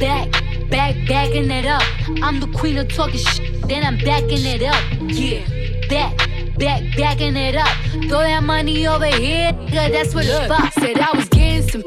back, 0.00 0.30
back, 0.70 0.96
backing 1.06 1.50
it 1.50 1.66
up. 1.66 1.82
I'm 2.22 2.40
the 2.40 2.46
queen 2.56 2.78
of 2.78 2.88
talking 2.88 3.18
shit, 3.18 3.68
then 3.68 3.84
I'm 3.84 3.98
backing 3.98 4.42
it 4.54 4.62
up. 4.62 4.82
Yeah, 5.02 5.44
back. 5.90 6.16
Back, 6.58 6.82
backing 6.96 7.36
it 7.36 7.54
up. 7.54 7.68
Throw 8.08 8.20
that 8.20 8.44
money 8.44 8.86
over 8.86 9.06
here, 9.06 9.52
nigga, 9.52 9.92
that's 9.92 10.14
where 10.14 10.24
the 10.24 10.46
spot. 10.46 10.72
Said 10.72 10.98
I 10.98 11.14
was 11.14 11.28
getting 11.28 11.68
some, 11.68 11.82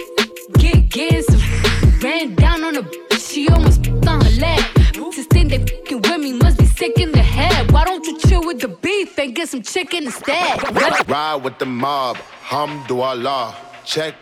get, 0.60 0.90
getting 0.90 1.24
some. 1.24 1.42
Ran 2.02 2.36
down 2.36 2.64
on 2.64 2.76
a 2.76 2.84
bitch, 2.84 3.32
she 3.32 3.50
almost 3.50 3.88
on 3.88 4.22
her 4.22 4.40
leg. 4.40 4.60
Bitches 4.94 5.26
think 5.28 5.50
they 5.50 5.58
fucking 5.58 6.02
with 6.02 6.20
me, 6.20 6.34
must 6.34 6.60
be 6.60 6.66
sick 6.68 7.00
in 7.00 7.12
the 7.12 7.24
head. 7.24 7.72
Why 7.72 7.84
don't 7.84 8.06
you 8.06 8.20
chill 8.20 8.46
with 8.46 8.60
the 8.60 8.68
beef 8.68 9.18
and 9.18 9.34
get 9.34 9.50
some 9.50 9.64
chicken 9.64 10.06
instead? 10.06 10.62
Ride 11.10 11.42
with 11.44 11.58
the 11.58 11.66
mob, 11.66 12.18
hamdulillah. 12.44 13.56
Check 13.56 13.75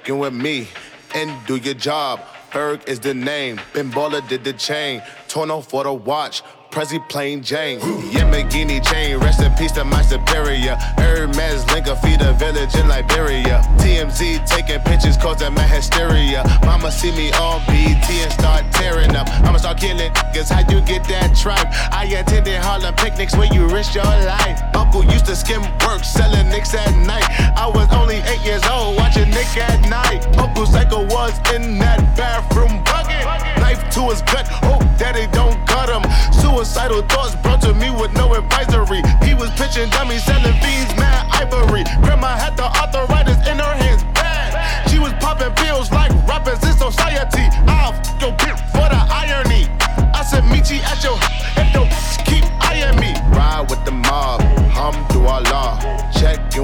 in 0.09 0.19
with 0.19 0.33
me 0.33 0.67
and 1.15 1.31
do 1.47 1.55
your 1.55 1.73
job. 1.73 2.19
Ferg 2.51 2.87
is 2.87 2.99
the 2.99 3.13
name, 3.13 3.57
Baller 3.91 4.27
did 4.27 4.43
the 4.43 4.53
chain. 4.53 5.01
Torno 5.27 5.61
for 5.61 5.83
the 5.85 5.93
watch, 5.93 6.43
Prezi 6.69 6.99
plain 7.09 7.41
Jane. 7.41 7.79
Yamagini 8.11 8.83
chain, 8.85 9.17
rest 9.17 9.41
in 9.41 9.51
peace 9.53 9.71
to 9.71 9.83
my 9.83 10.01
superior. 10.01 10.75
Hermes 10.97 11.63
Linker 11.65 11.99
feed 12.01 12.21
a 12.21 12.33
village 12.33 12.75
in 12.75 12.87
Liberia. 12.87 13.61
TMZ 13.77 14.45
taking 14.47 14.81
pictures 14.81 15.17
causing 15.17 15.53
my 15.53 15.63
hysteria. 15.63 16.43
Mama 16.65 16.91
see 16.91 17.11
me 17.11 17.31
on 17.33 17.61
BT 17.67 18.21
and 18.21 18.31
start 18.33 18.65
tearing 18.71 19.15
up. 19.15 19.27
I'ma 19.45 19.57
start 19.57 19.79
killing 19.79 20.11
niggas, 20.11 20.51
how 20.51 20.61
you 20.71 20.81
get 20.81 21.07
that 21.07 21.35
tribe? 21.35 21.67
I 21.91 22.05
attended 22.05 22.57
Harlem 22.57 22.95
picnics 22.95 23.35
where 23.35 23.51
you 23.53 23.67
risk 23.67 23.95
your 23.95 24.03
life. 24.03 24.72
Uncle 24.93 25.11
used 25.11 25.25
to 25.25 25.35
skim 25.35 25.63
work, 25.81 26.03
selling 26.03 26.49
nicks 26.49 26.75
at 26.75 26.93
night. 26.93 27.25
I 27.57 27.65
was 27.65 27.89
only 27.97 28.17
eight 28.29 28.45
years 28.45 28.61
old, 28.69 28.95
watching 28.95 29.27
Nick 29.31 29.49
at 29.57 29.81
Nite. 29.89 30.21
Uncle 30.37 30.67
Psycho 30.67 31.01
was 31.09 31.33
in 31.49 31.79
that 31.79 31.97
bathroom 32.13 32.77
bucket. 32.85 33.25
Knife 33.57 33.81
to 33.97 34.13
his 34.13 34.21
gut, 34.21 34.45
hope 34.61 34.85
daddy 35.01 35.25
don't 35.33 35.57
cut 35.65 35.89
him. 35.89 36.05
Suicidal 36.29 37.01
thoughts 37.09 37.33
brought 37.41 37.59
to 37.61 37.73
me 37.73 37.89
with 37.89 38.13
no 38.13 38.35
advisory. 38.35 39.01
He 39.25 39.33
was 39.33 39.49
pitching 39.57 39.89
dummies, 39.89 40.21
selling 40.29 40.53
fiends, 40.61 40.93
mad 41.01 41.25
ivory. 41.41 41.89
Grandma 42.05 42.37
had 42.37 42.53
the 42.53 42.69
arthritis 42.69 43.41
in 43.49 43.57
her 43.57 43.73
hands, 43.73 44.03
bad. 44.13 44.53
She 44.93 44.99
was 44.99 45.11
popping 45.17 45.57
pills 45.57 45.89
like 45.89 46.13
rappers 46.29 46.61
in 46.61 46.77
society. 46.77 47.49
I'll 47.65 47.97
f 47.97 48.21
your 48.21 48.37
bitch 48.37 48.61
for 48.69 48.85
the 48.93 49.01
irony. 49.09 49.65
I 50.13 50.21
said, 50.21 50.45
meet 50.53 50.69
you 50.69 50.85
at 50.85 51.01
your 51.01 51.17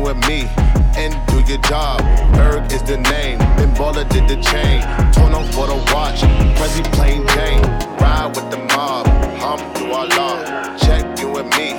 with 0.09 0.27
me 0.27 0.47
and 0.97 1.13
do 1.27 1.39
your 1.51 1.61
job. 1.61 2.01
Ferg 2.33 2.71
is 2.73 2.81
the 2.83 2.97
name, 2.97 3.37
Ben 3.57 3.73
Baller 3.75 4.07
did 4.09 4.27
the 4.27 4.41
chain. 4.41 4.81
Torno 5.13 5.43
for 5.53 5.67
the 5.67 5.75
watch, 5.93 6.21
Prezi 6.57 6.83
plain 6.93 7.27
Jane. 7.27 7.61
Ride 8.01 8.31
with 8.35 8.49
the 8.49 8.57
mob, 8.57 9.05
hamdulillah. 9.41 10.77
Check 10.79 11.19
you 11.19 11.29
with 11.29 11.45
me 11.57 11.73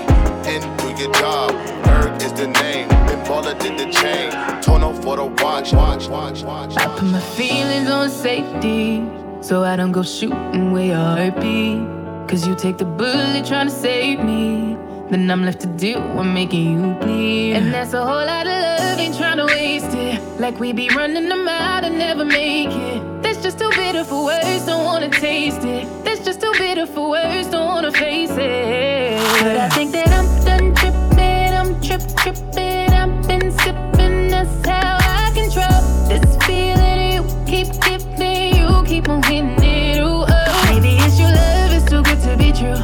and 0.47 0.63
do 0.79 0.89
your 1.03 1.13
job. 1.15 1.51
Ferg 1.85 2.23
is 2.23 2.33
the 2.33 2.47
name, 2.47 2.89
Ben 2.89 3.19
Baller 3.27 3.59
did 3.59 3.77
the 3.79 3.91
chain. 3.91 4.31
Torno 4.63 4.93
for 4.93 5.17
the 5.17 5.27
watch, 5.43 5.73
watch, 5.73 6.07
watch, 6.09 6.43
watch. 6.43 6.77
I 6.77 6.87
put 6.97 7.09
my 7.09 7.21
feelings 7.21 7.91
on 7.91 8.09
safety, 8.11 9.05
so 9.41 9.65
I 9.65 9.75
don't 9.75 9.93
go 9.93 10.05
shooting 10.05 10.71
where 10.73 10.95
heart 10.95 11.41
be. 11.41 11.85
Cause 12.29 12.47
you 12.47 12.55
take 12.55 12.79
the 12.79 12.85
bullet 12.85 13.45
trying 13.45 13.67
to 13.67 13.75
save 13.75 14.23
me. 14.23 14.77
Then 15.11 15.29
I'm 15.29 15.45
left 15.45 15.61
to 15.63 15.67
deal 15.67 16.01
with 16.15 16.27
making 16.27 16.71
you 16.71 16.95
bleed. 17.01 17.55
And 17.55 17.75
that's 17.75 17.95
a 17.95 18.01
whole 18.01 18.25
lot 18.25 18.47
of 18.47 18.53
love, 18.53 18.99
ain't 19.01 19.17
trying 19.17 19.39
to 19.39 19.47
waste 19.47 19.93
it. 19.93 20.23
Like 20.39 20.61
we 20.61 20.73
be 20.73 20.89
running 20.91 21.29
them 21.29 21.49
out 21.49 21.83
and 21.83 21.99
never 21.99 22.25
make 22.25 22.69
it. 22.69 23.23
That's 23.23 23.43
just 23.43 23.59
too 23.59 23.71
bitter 23.71 24.05
for 24.05 24.27
words, 24.27 24.67
don't 24.67 24.85
wanna 24.85 25.09
taste 25.11 25.65
it. 25.65 25.89
That's 26.05 26.25
just 26.25 26.41
too 26.41 26.53
bitter 26.57 26.87
for 26.87 27.11
words, 27.11 27.49
don't 27.49 27.67
wanna 27.67 27.91
face 27.91 28.31
it. 28.31 29.19
But 29.43 29.57
I 29.57 29.69
think 29.71 29.91
that 29.93 30.11
I'm 30.11 30.29
done 30.45 30.75
tripping, 30.77 31.55
I'm 31.61 31.81
trip 31.83 32.03
tripping. 32.17 32.93
I've 32.93 33.27
been 33.27 33.51
sipping, 33.51 34.29
that's 34.29 34.65
how 34.65 34.97
I 35.01 35.33
control 35.35 35.81
this 36.07 36.37
feeling 36.47 37.15
you 37.15 37.23
keep 37.51 37.69
giving. 37.83 38.55
You 38.55 38.85
keep 38.87 39.09
on 39.09 39.25
hitting 39.25 39.61
it. 39.61 39.99
Ooh, 39.99 40.23
oh. 40.23 40.71
Maybe 40.73 41.03
it's 41.03 41.19
your 41.19 41.31
love, 41.31 41.73
it's 41.73 41.91
too 41.91 42.03
good 42.05 42.21
to 42.23 42.37
be 42.37 42.53
true. 42.53 42.79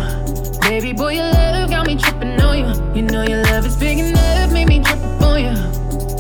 Baby 0.69 0.93
boy, 0.93 1.13
your 1.15 1.31
love 1.31 1.66
me 1.87 1.97
tripping 1.97 2.41
on 2.41 2.59
you. 2.59 2.95
You 2.97 3.03
know 3.03 3.23
your 3.23 3.43
love 3.45 3.65
is 3.65 3.77
big 3.77 3.99
enough, 3.99 4.53
made 4.53 4.69
me 4.69 4.83
trip 4.83 4.99
on 5.23 5.41
you. 5.41 5.55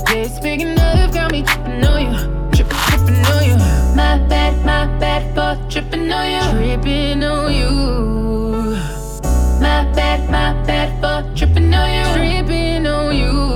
Yeah, 0.09 0.25
it's 0.27 0.39
big 0.39 0.61
enough, 0.62 1.12
got 1.12 1.33
me 1.33 1.43
tripping 1.43 1.85
on 1.85 2.01
you. 2.07 2.51
Tripping, 2.55 2.79
tripping 2.89 3.27
on 3.27 3.45
you. 3.45 3.57
My 3.97 4.19
bad, 4.29 4.55
my 4.64 4.87
bad 4.99 5.23
for 5.35 5.71
tripping 5.71 6.12
on 6.12 6.27
you. 6.31 6.77
Tripping 6.77 7.25
on 7.25 7.53
you. 7.53 7.71
My 9.61 9.85
bad, 9.97 10.31
my 10.31 10.53
bad 10.64 10.89
for 11.01 11.35
tripping 11.35 11.75
on 11.75 11.91
you. 11.93 12.05
Tripping 12.14 12.87
on 12.87 13.17
you. 13.17 13.56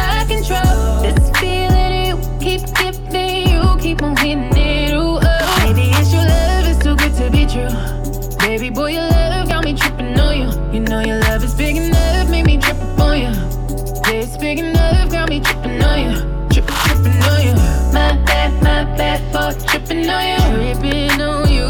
bad, 18.97 19.21
my 19.33 19.51
bad 19.51 19.55
for 19.55 19.67
tripping 19.67 20.09
on 20.09 20.23
you. 20.27 20.37
Tripping 20.73 21.21
on 21.21 21.51
you. 21.51 21.67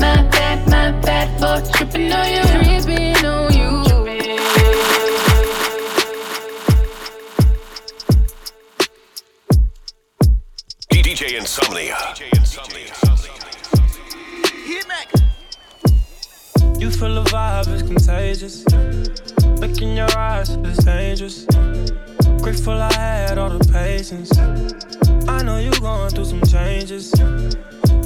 My 0.00 0.22
bad, 0.30 0.68
my 0.68 1.00
bad 1.00 1.28
for 1.38 1.72
tripping 1.72 2.12
on 2.12 2.28
you. 2.30 2.42
Tripping 2.42 3.26
on 3.26 3.52
you. 3.52 3.82
DJ 10.90 11.38
Insomnia. 11.38 11.96
You 16.78 16.90
feel 16.90 17.14
the 17.14 17.30
vibe 17.30 17.68
is 17.68 17.82
contagious. 17.82 18.64
Look 19.60 19.80
in 19.80 19.96
your 19.96 20.18
eyes, 20.18 20.50
it's 20.50 20.84
dangerous. 20.84 21.46
Grateful 22.42 22.72
I 22.72 22.92
had 22.92 23.38
all 23.38 23.50
the 23.50 23.64
patience. 23.72 24.32
I 25.28 25.42
know 25.42 25.58
you 25.58 25.70
going 25.80 26.10
through 26.10 26.26
some 26.26 26.42
changes. 26.42 27.12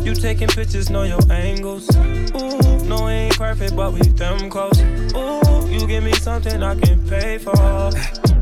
You 0.04 0.14
taking 0.14 0.48
pictures, 0.48 0.90
know 0.90 1.02
your 1.02 1.20
angles. 1.30 1.88
Ooh, 1.96 2.84
no, 2.84 3.06
we 3.06 3.12
ain't 3.12 3.36
perfect, 3.36 3.74
but 3.74 3.92
we 3.92 4.00
them 4.00 4.48
close. 4.48 4.80
Ooh, 4.80 5.68
you 5.68 5.86
give 5.86 6.04
me 6.04 6.12
something 6.12 6.62
I 6.62 6.74
can 6.78 7.00
pay 7.08 7.38
for. 7.38 7.90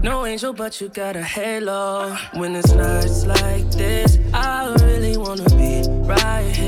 No 0.02 0.26
angel, 0.26 0.52
but 0.52 0.80
you 0.80 0.88
got 0.90 1.16
a 1.16 1.22
halo. 1.22 2.14
When 2.34 2.54
it's 2.54 2.72
nights 2.72 3.24
like 3.24 3.70
this, 3.70 4.18
I 4.34 4.74
really 4.84 5.16
wanna 5.16 5.48
be 5.56 5.82
right 6.04 6.50
here. 6.54 6.63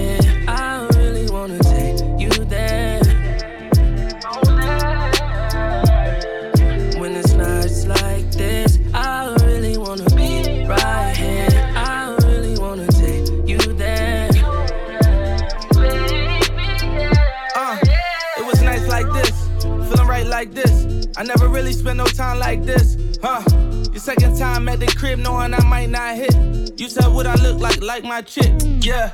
I 21.19 21.23
never 21.23 21.49
really 21.49 21.73
spent 21.73 21.97
no 21.97 22.05
time 22.05 22.39
like 22.39 22.63
this, 22.63 22.97
huh? 23.23 23.43
Your 23.91 24.01
second 24.01 24.39
time 24.39 24.69
at 24.69 24.81
the 24.81 24.87
crib, 24.87 25.19
knowing 25.19 25.55
I 25.55 25.65
might 25.65 25.89
not 25.89 26.15
hit. 26.15 26.79
You 26.79 26.91
said 26.91 27.09
what 27.09 27.27
I 27.27 27.35
look 27.37 27.59
like, 27.59 27.81
like 27.81 28.05
my 28.05 28.21
chick, 28.21 28.53
yeah. 28.81 29.13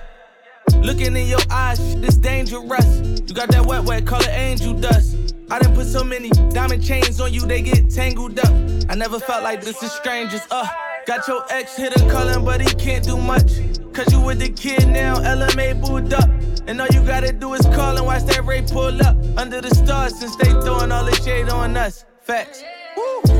Looking 0.78 1.16
in 1.16 1.28
your 1.28 1.40
eyes, 1.48 1.78
this 2.00 2.16
dangerous. 2.16 3.00
You 3.28 3.34
got 3.34 3.50
that 3.50 3.64
wet, 3.66 3.84
wet 3.84 4.05
color 4.05 4.30
angel 4.30 4.74
dust. 4.74 5.34
I 5.48 5.61
done 5.61 5.74
put 5.76 5.86
so 5.86 6.03
many 6.03 6.30
diamond 6.50 6.82
chains 6.84 7.20
on 7.20 7.32
you, 7.32 7.46
they 7.46 7.62
get 7.62 7.88
tangled 7.88 8.38
up. 8.40 8.53
I 8.88 8.96
never 8.96 9.20
felt 9.20 9.44
like 9.44 9.62
this 9.62 9.80
is 9.82 9.92
strangers, 9.92 10.42
uh. 10.50 10.66
Got 11.07 11.28
your 11.28 11.44
ex 11.50 11.76
hit 11.76 11.94
a 11.96 12.11
calling, 12.11 12.44
but 12.44 12.61
he 12.61 12.74
can't 12.74 13.05
do 13.05 13.16
much. 13.16 13.61
Cause 13.92 14.12
you 14.12 14.20
with 14.20 14.38
the 14.40 14.48
kid 14.48 14.88
now, 14.88 15.16
LMA 15.16 15.80
booed 15.80 16.12
up. 16.14 16.28
And 16.66 16.80
all 16.80 16.86
you 16.88 17.04
gotta 17.04 17.32
do 17.32 17.54
is 17.54 17.66
call 17.66 17.96
and 17.96 18.06
watch 18.06 18.22
that 18.24 18.44
Ray 18.44 18.62
pull 18.62 19.02
up 19.02 19.16
under 19.36 19.60
the 19.60 19.74
stars 19.74 20.18
since 20.18 20.36
they 20.36 20.50
throwing 20.50 20.92
all 20.92 21.04
the 21.04 21.14
shade 21.16 21.48
on 21.48 21.76
us. 21.76 22.04
Facts. 22.20 22.62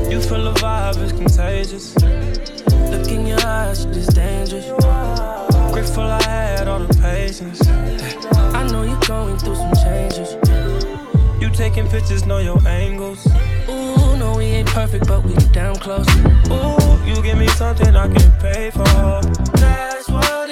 You 0.09 0.19
feel 0.21 0.43
the 0.43 0.53
vibe 0.59 1.01
is 1.01 1.11
contagious. 1.13 1.95
Look 2.91 3.07
in 3.09 3.25
your 3.25 3.39
eyes, 3.45 3.85
it's 3.85 4.13
dangerous. 4.13 4.65
Grateful 5.71 6.03
I 6.03 6.21
had 6.21 6.67
all 6.67 6.79
the 6.79 6.93
patience. 7.01 7.65
I 7.67 8.67
know 8.71 8.83
you're 8.83 8.99
going 9.07 9.37
through 9.37 9.55
some 9.55 9.73
changes. 9.83 10.35
You 11.41 11.49
taking 11.49 11.87
pictures, 11.87 12.25
know 12.25 12.39
your 12.39 12.59
angles. 12.67 13.25
Ooh, 13.69 14.17
no, 14.17 14.35
we 14.37 14.45
ain't 14.45 14.67
perfect, 14.67 15.07
but 15.07 15.23
we 15.23 15.33
damn 15.51 15.75
close. 15.75 16.07
Ooh, 16.51 17.05
you 17.05 17.21
give 17.23 17.37
me 17.37 17.47
something 17.47 17.95
I 17.95 18.07
can 18.07 18.31
pay 18.39 18.69
for. 18.69 18.83
That's 19.57 20.09
what 20.09 20.42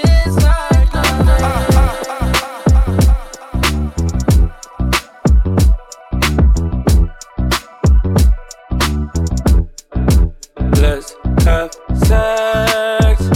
sex, 12.12 13.30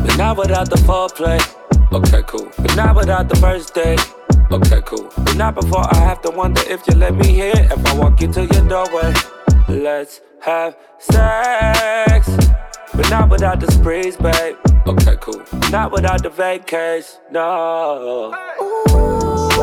but 0.00 0.16
not 0.16 0.36
without 0.38 0.68
the 0.70 0.80
foreplay. 0.88 1.40
Okay, 1.92 2.22
cool. 2.26 2.48
But 2.58 2.74
not 2.74 2.96
without 2.96 3.28
the 3.28 3.36
first 3.36 3.74
date. 3.74 4.00
Okay, 4.50 4.80
cool. 4.86 5.08
But 5.24 5.36
not 5.36 5.54
before 5.54 5.84
I 5.94 5.98
have 5.98 6.20
to 6.22 6.30
wonder 6.30 6.62
if 6.74 6.80
you 6.88 6.94
let 6.96 7.14
me 7.14 7.28
hear 7.28 7.52
if 7.54 7.86
I 7.86 7.92
walk 7.98 8.22
into 8.22 8.42
your 8.52 8.66
doorway. 8.68 9.12
Let's 9.68 10.20
have 10.40 10.76
sex, 10.98 12.20
but 12.94 13.10
not 13.10 13.28
without 13.30 13.60
the 13.60 13.70
sprees, 13.72 14.16
babe. 14.16 14.56
Okay, 14.86 15.16
cool. 15.20 15.42
Not 15.70 15.92
without 15.92 16.22
the 16.22 16.30
vacays, 16.30 17.18
no. 17.30 18.34
It's 18.88 19.53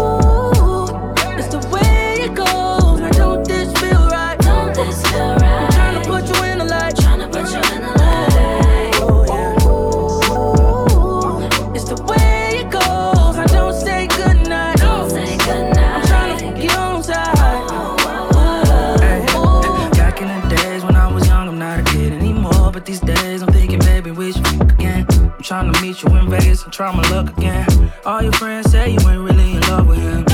I'm 25.92 25.98
trying 25.98 26.14
to 26.14 26.24
meet 26.24 26.32
you 26.32 26.36
in 26.38 26.42
Vegas 26.42 26.64
and 26.64 26.72
try 26.72 26.96
my 26.96 27.10
luck 27.10 27.38
again. 27.38 27.92
All 28.06 28.22
your 28.22 28.32
friends 28.34 28.72
say 28.72 28.92
you 28.92 29.00
ain't 29.10 29.20
really 29.20 29.56
in 29.56 29.62
love 29.62 29.88
with 29.88 30.00
him. 30.00 30.26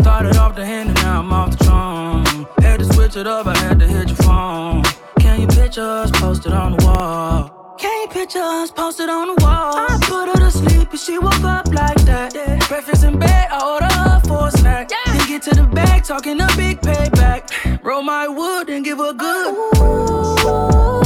Started 0.00 0.36
off 0.38 0.56
the 0.56 0.66
hand 0.66 0.88
and 0.88 0.98
now 1.02 1.20
I'm 1.20 1.32
off 1.32 1.56
the 1.56 1.64
throne. 1.64 2.46
Had 2.58 2.80
to 2.80 2.92
switch 2.92 3.16
it 3.16 3.28
up, 3.28 3.46
I 3.46 3.56
had 3.58 3.78
to 3.78 3.86
hit 3.86 4.08
your 4.08 4.16
phone. 4.16 4.82
Can 5.20 5.42
you 5.42 5.46
picture 5.46 5.82
us 5.82 6.10
posted 6.10 6.52
on 6.52 6.76
the 6.76 6.84
wall? 6.84 7.76
Can 7.78 8.02
you 8.02 8.08
picture 8.08 8.40
us 8.40 8.72
posted 8.72 9.08
on 9.08 9.36
the 9.36 9.44
wall. 9.44 9.76
I 9.76 9.98
put 10.02 10.30
her 10.30 10.44
to 10.44 10.50
sleep 10.50 10.90
and 10.90 10.98
she 10.98 11.18
woke 11.18 11.44
up 11.44 11.68
like 11.72 12.00
that. 12.06 12.34
Breakfast 12.68 13.04
in 13.04 13.20
bed, 13.20 13.48
I 13.52 13.72
order 13.72 13.92
her 13.94 14.20
for 14.26 14.48
a 14.48 14.50
snack. 14.50 14.88
Then 14.88 15.28
get 15.28 15.42
to 15.42 15.50
the 15.50 15.62
bag, 15.62 16.02
talking 16.02 16.40
a 16.40 16.48
big 16.56 16.80
payback. 16.80 17.84
Roll 17.84 18.02
my 18.02 18.26
wood 18.26 18.68
and 18.68 18.84
give 18.84 18.98
her 18.98 19.12
good. 19.12 19.54
Ooh, 19.54 21.05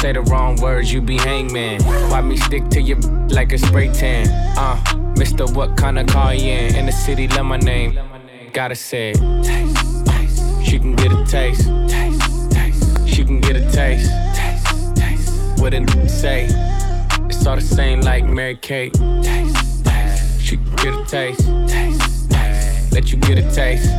Say 0.00 0.12
the 0.12 0.22
wrong 0.22 0.56
words, 0.56 0.90
you 0.90 1.02
be 1.02 1.18
hangman. 1.18 1.82
Why 1.84 2.22
me 2.22 2.38
stick 2.38 2.70
to 2.70 2.80
you 2.80 2.96
like 3.28 3.52
a 3.52 3.58
spray 3.58 3.92
tan? 3.92 4.28
Uh, 4.56 4.82
Mister, 5.18 5.44
what 5.44 5.76
kind 5.76 5.98
of 5.98 6.06
car 6.06 6.34
you 6.34 6.50
in? 6.50 6.74
In 6.74 6.86
the 6.86 6.92
city, 6.92 7.28
love 7.28 7.44
my 7.44 7.58
name. 7.58 7.98
Gotta 8.54 8.74
say 8.74 9.10
it. 9.14 9.18
She 10.64 10.78
can 10.78 10.96
get 10.96 11.12
a 11.12 11.22
taste. 11.26 11.64
She 13.06 13.24
can 13.26 13.42
get 13.42 13.56
a 13.56 13.70
taste. 13.70 14.10
Taste, 14.34 14.96
taste. 14.96 15.60
What 15.60 15.74
n- 15.74 15.86
say? 16.08 16.48
It's 17.28 17.46
all 17.46 17.56
the 17.56 17.60
same 17.60 18.00
like 18.00 18.24
Mary 18.24 18.56
Kate. 18.56 18.96
She 20.40 20.56
can 20.56 20.76
get 20.76 20.94
a 20.94 21.04
taste. 21.04 21.46
Let 22.90 23.12
you 23.12 23.18
get 23.18 23.36
a 23.36 23.54
taste. 23.54 23.90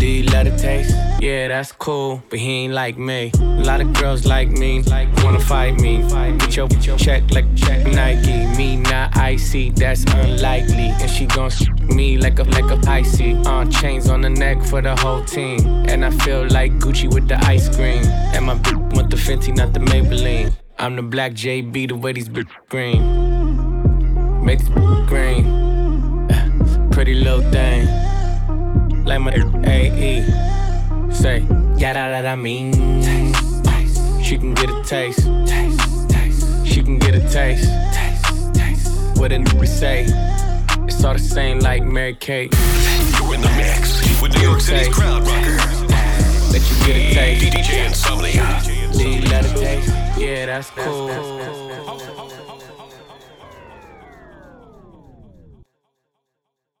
Taste? 0.00 0.96
Yeah, 1.20 1.48
that's 1.48 1.72
cool, 1.72 2.22
but 2.30 2.38
he 2.38 2.64
ain't 2.64 2.72
like 2.72 2.96
me. 2.96 3.30
A 3.34 3.44
lot 3.64 3.82
of 3.82 3.92
girls 3.92 4.24
like 4.24 4.48
me, 4.48 4.82
wanna 5.22 5.38
fight 5.40 5.78
me. 5.78 5.98
Get 6.38 6.56
your, 6.56 6.68
get 6.68 6.86
your 6.86 6.96
check 6.96 7.30
like 7.32 7.44
check 7.54 7.86
Nike. 7.86 8.46
Me 8.56 8.76
not 8.76 9.14
icy, 9.18 9.70
that's 9.70 10.04
unlikely. 10.04 10.94
And 11.00 11.10
she 11.10 11.26
gon' 11.26 11.46
s- 11.46 11.68
me 11.82 12.16
like 12.16 12.38
a 12.38 12.44
like 12.44 12.64
a 12.70 12.80
icy. 12.90 13.34
Uh, 13.44 13.66
chains 13.66 14.08
on 14.08 14.22
the 14.22 14.30
neck 14.30 14.62
for 14.62 14.80
the 14.80 14.96
whole 14.96 15.22
team. 15.22 15.60
And 15.90 16.02
I 16.02 16.10
feel 16.10 16.46
like 16.48 16.72
Gucci 16.78 17.12
with 17.12 17.28
the 17.28 17.36
ice 17.44 17.68
cream. 17.76 18.02
And 18.34 18.46
my 18.46 18.54
bitch 18.54 18.96
want 18.96 19.10
the 19.10 19.16
Fenty, 19.16 19.54
not 19.54 19.74
the 19.74 19.80
Maybelline. 19.80 20.54
I'm 20.78 20.96
the 20.96 21.02
black 21.02 21.32
JB, 21.32 21.88
the 21.88 21.94
way 21.96 22.14
these 22.14 22.30
bitch 22.30 22.48
green. 22.70 23.02
Make 24.42 24.60
this 24.60 24.68
green. 25.08 26.88
Pretty 26.90 27.14
little 27.14 27.42
thing 27.50 28.09
like 29.04 29.20
my 29.20 29.32
AE. 29.66 30.24
Say, 31.12 31.40
yeah, 31.76 31.92
that, 31.92 32.22
that 32.22 32.26
I 32.26 32.36
mean. 32.36 32.72
Taste, 33.02 33.64
taste. 33.64 34.24
She 34.24 34.38
can 34.38 34.54
get 34.54 34.70
a 34.70 34.82
taste. 34.84 35.26
Taste, 35.46 36.10
taste. 36.10 36.66
She 36.66 36.82
can 36.82 36.98
get 36.98 37.14
a 37.14 37.20
taste. 37.28 37.68
Taste, 37.92 38.54
taste. 38.54 39.18
What 39.18 39.32
a 39.32 39.36
nigga 39.36 39.66
say. 39.66 40.06
It's 40.86 41.04
all 41.04 41.14
the 41.14 41.18
same 41.18 41.60
like 41.60 41.82
Mary 41.82 42.14
Kate. 42.14 42.52
You're 43.18 43.34
in 43.34 43.40
the 43.40 43.52
mix 43.56 44.22
with 44.22 44.34
New 44.36 44.42
York 44.42 44.60
City's 44.60 44.88
crowd 44.88 45.26
rocker. 45.26 45.56
Let 46.52 46.62
you 46.68 46.86
get 46.86 46.96
a 46.96 47.14
taste. 47.14 47.56
DJ 47.56 47.86
Insomnia. 47.86 48.60
Do 48.92 49.08
you 49.08 49.22
let 49.28 49.44
it 49.44 49.56
taste? 49.56 49.88
Yeah, 50.18 50.46
that's 50.46 50.70
cool. 50.70 52.29